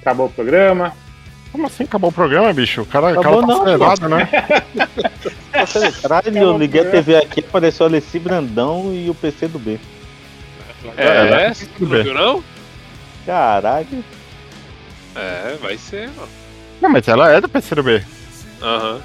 Acabou 0.00 0.26
o 0.26 0.30
programa. 0.30 0.94
Como 1.52 1.66
assim 1.66 1.84
acabou 1.84 2.08
o 2.08 2.12
programa, 2.12 2.50
bicho? 2.54 2.80
O 2.80 2.86
cara, 2.86 3.08
o 3.14 3.20
Acabou 3.20 3.40
cara 3.40 3.46
tá 3.46 3.46
não, 3.46 3.62
acelerado, 3.62 4.08
né? 4.08 4.28
Caralho, 6.02 6.38
eu 6.38 6.58
liguei 6.58 6.80
a 6.80 6.90
TV 6.90 7.16
aqui, 7.16 7.40
apareceu 7.40 7.86
Alessi 7.86 8.18
Brandão 8.18 8.90
e 8.92 9.10
o 9.10 9.14
PC 9.14 9.48
do 9.48 9.58
B. 9.58 9.78
É, 10.96 11.06
É, 11.06 11.52
não 11.78 11.88
bem. 11.88 12.02
viu 12.02 12.14
não? 12.14 12.42
Caralho. 13.26 14.04
É, 15.14 15.56
vai 15.60 15.76
ser, 15.76 16.08
mano. 16.10 16.28
Não, 16.80 16.90
mas 16.90 17.06
ela 17.06 17.30
é 17.32 17.40
do 17.40 17.48
PCdoB. 17.48 18.02
Aham. 18.62 19.00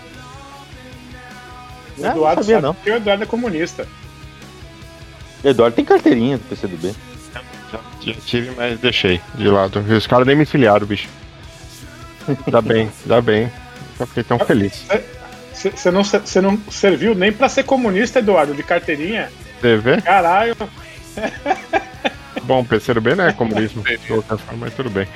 O 1.98 2.06
Ah, 2.06 2.10
Eduardo 2.12 2.36
não 2.38 2.44
sabia, 2.44 2.56
sabe 2.56 2.62
não. 2.62 2.74
que 2.76 2.90
o 2.92 2.96
Eduardo 2.96 3.24
é 3.24 3.26
comunista. 3.26 3.88
Eduardo 5.44 5.76
tem 5.76 5.86
carteirinha 5.86 6.38
do 6.38 6.44
PC 6.46 6.68
do 6.68 6.78
B. 6.78 6.94
Já 8.02 8.14
tive, 8.26 8.52
mas 8.56 8.80
deixei 8.80 9.22
de 9.36 9.48
lado. 9.50 9.80
Os 9.82 10.08
caras 10.08 10.26
nem 10.26 10.36
me 10.36 10.46
filiaram, 10.46 10.86
bicho. 10.88 11.10
Dá 12.48 12.62
bem, 12.62 12.90
dá 13.06 13.22
bem. 13.22 13.52
Só 13.98 14.06
fiquei 14.06 14.24
tão 14.24 14.40
feliz. 14.40 14.86
Você 15.54 15.92
não, 15.92 16.04
cê 16.04 16.40
não 16.42 16.58
serviu 16.72 17.14
nem 17.14 17.32
pra 17.34 17.50
ser 17.50 17.64
comunista, 17.64 18.20
Eduardo, 18.20 18.54
de 18.54 18.64
carteirinha? 18.64 19.30
TV? 19.62 20.02
Caralho. 20.02 20.56
Bom, 22.44 22.64
PCdoB 22.64 23.16
não 23.16 23.26
é 23.26 23.34
comunismo, 23.34 23.84
de 23.84 23.98
qualquer 23.98 24.38
forma, 24.38 24.66
mas 24.66 24.74
tudo 24.74 24.90
bem. 24.90 25.08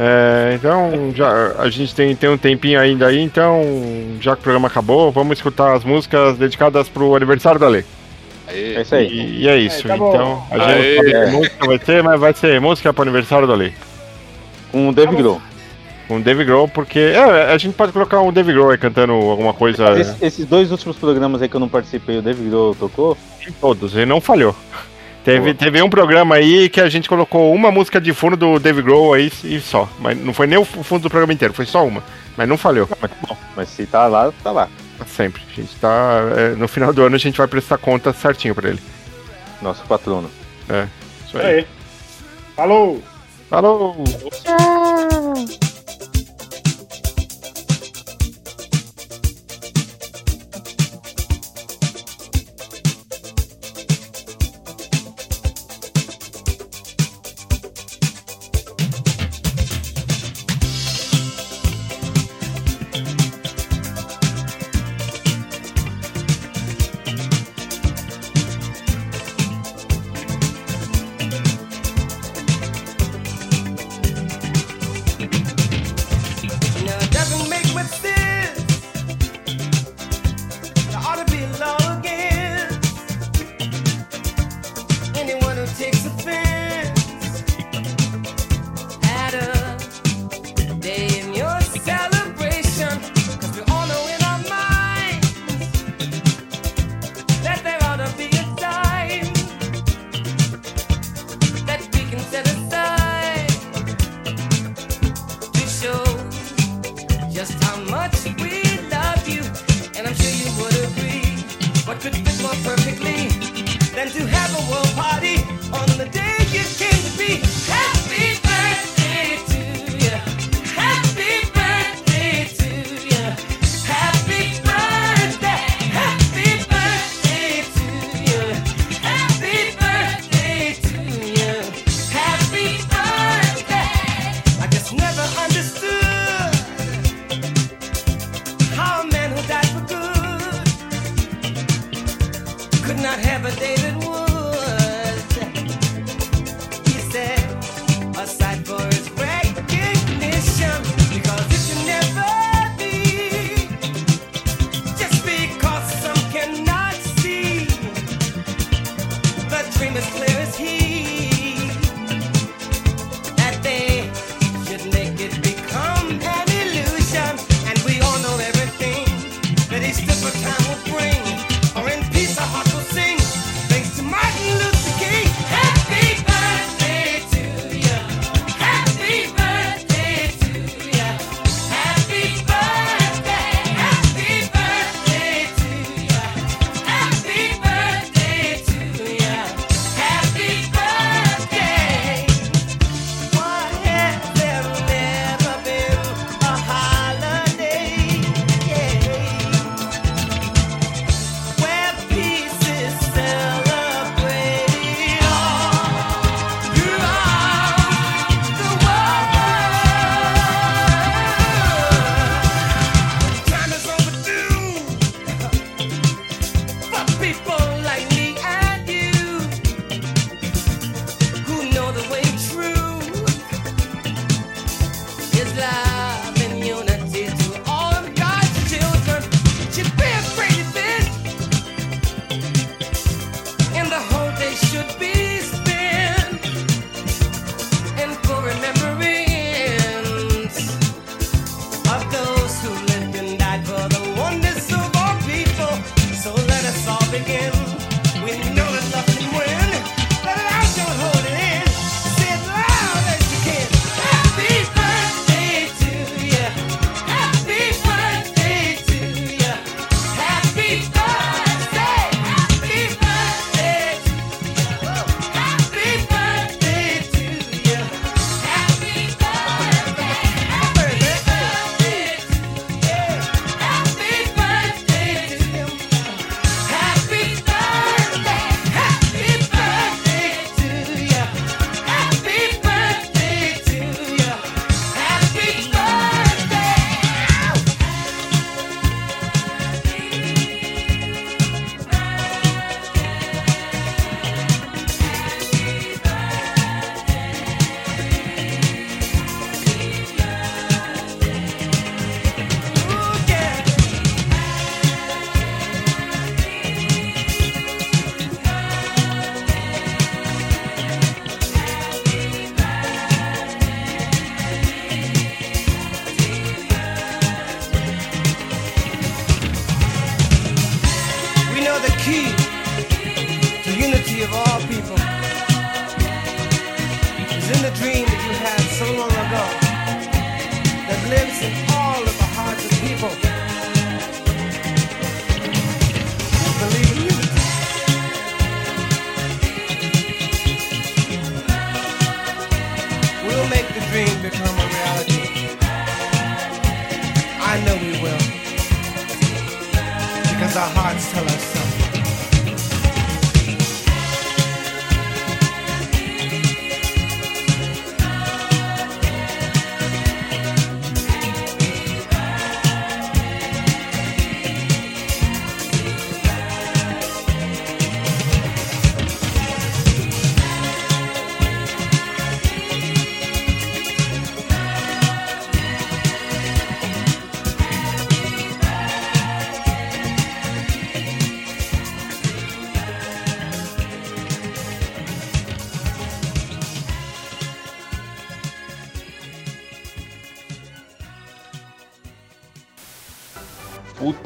É, 0.00 0.52
então, 0.54 1.12
já, 1.12 1.54
a 1.58 1.68
gente 1.68 1.92
tem, 1.92 2.14
tem 2.14 2.30
um 2.30 2.38
tempinho 2.38 2.78
ainda 2.78 3.08
aí, 3.08 3.18
então, 3.20 3.60
já 4.20 4.34
que 4.36 4.40
o 4.40 4.42
programa 4.44 4.68
acabou, 4.68 5.10
vamos 5.10 5.38
escutar 5.38 5.74
as 5.74 5.82
músicas 5.82 6.38
dedicadas 6.38 6.88
pro 6.88 7.16
aniversário 7.16 7.58
da 7.58 7.66
Lei. 7.66 7.84
É 8.46 8.80
isso 8.80 8.94
aí. 8.94 9.08
E, 9.08 9.42
e 9.42 9.48
é 9.48 9.56
isso. 9.58 9.86
tá 9.88 9.96
bom. 9.96 10.14
então, 10.14 10.44
a 10.52 10.58
gente 10.58 10.70
Aê. 10.70 10.96
não 10.96 11.02
sabe 11.02 11.10
que 11.26 11.30
música 11.36 11.66
vai 11.66 11.78
ser, 11.78 12.02
mas 12.04 12.20
vai 12.20 12.32
ser 12.34 12.60
música 12.60 12.92
pro 12.92 13.02
aniversário 13.02 13.48
da 13.48 13.54
Lei. 13.54 13.72
Com 14.70 14.88
o 14.88 14.92
Dave 14.92 15.16
Grohl. 15.16 15.42
Um 16.08 16.20
Dave 16.20 16.44
Grohl, 16.44 16.68
porque. 16.68 16.98
É, 16.98 17.52
a 17.52 17.58
gente 17.58 17.74
pode 17.74 17.92
colocar 17.92 18.20
um 18.20 18.32
Dave 18.32 18.52
Grohl 18.52 18.70
aí 18.70 18.78
cantando 18.78 19.12
alguma 19.12 19.52
coisa. 19.52 19.98
Esse- 20.00 20.24
esses 20.24 20.46
dois 20.46 20.70
últimos 20.70 20.96
programas 20.96 21.42
aí 21.42 21.48
que 21.48 21.56
eu 21.56 21.60
não 21.60 21.68
participei, 21.68 22.18
o 22.18 22.22
Dave 22.22 22.48
Grohl 22.48 22.74
tocou? 22.74 23.18
Em 23.46 23.52
todos, 23.52 23.94
ele 23.94 24.06
não 24.06 24.20
falhou. 24.20 24.54
Teve, 25.24 25.52
teve 25.52 25.82
um 25.82 25.90
programa 25.90 26.36
aí 26.36 26.68
que 26.68 26.80
a 26.80 26.88
gente 26.88 27.08
colocou 27.08 27.52
uma 27.52 27.70
música 27.70 28.00
de 28.00 28.14
fundo 28.14 28.36
do 28.36 28.58
Dave 28.58 28.82
Grohl 28.82 29.14
aí 29.14 29.30
e 29.44 29.60
só. 29.60 29.88
Mas 29.98 30.18
não 30.18 30.32
foi 30.32 30.46
nem 30.46 30.58
o 30.58 30.64
fundo 30.64 31.02
do 31.02 31.10
programa 31.10 31.32
inteiro, 31.32 31.52
foi 31.52 31.66
só 31.66 31.86
uma. 31.86 32.02
Mas 32.36 32.48
não 32.48 32.56
falhou. 32.56 32.88
Mas, 33.00 33.10
bom, 33.26 33.36
mas 33.56 33.68
se 33.68 33.84
tá 33.86 34.06
lá, 34.06 34.32
tá 34.42 34.50
lá. 34.50 34.68
Sempre. 35.06 35.42
A 35.50 35.54
gente 35.54 35.74
tá. 35.76 36.20
é, 36.36 36.48
no 36.50 36.66
final 36.66 36.92
do 36.92 37.02
ano 37.02 37.16
a 37.16 37.18
gente 37.18 37.38
vai 37.38 37.46
prestar 37.46 37.78
conta 37.78 38.12
certinho 38.12 38.54
pra 38.54 38.68
ele. 38.68 38.80
Nosso 39.60 39.82
patrono. 39.84 40.30
É. 40.68 40.86
Isso 41.26 41.38
aí. 41.38 41.46
Aí. 41.46 41.66
Falou! 42.56 43.02
Falou! 43.48 44.04
is 45.38 45.67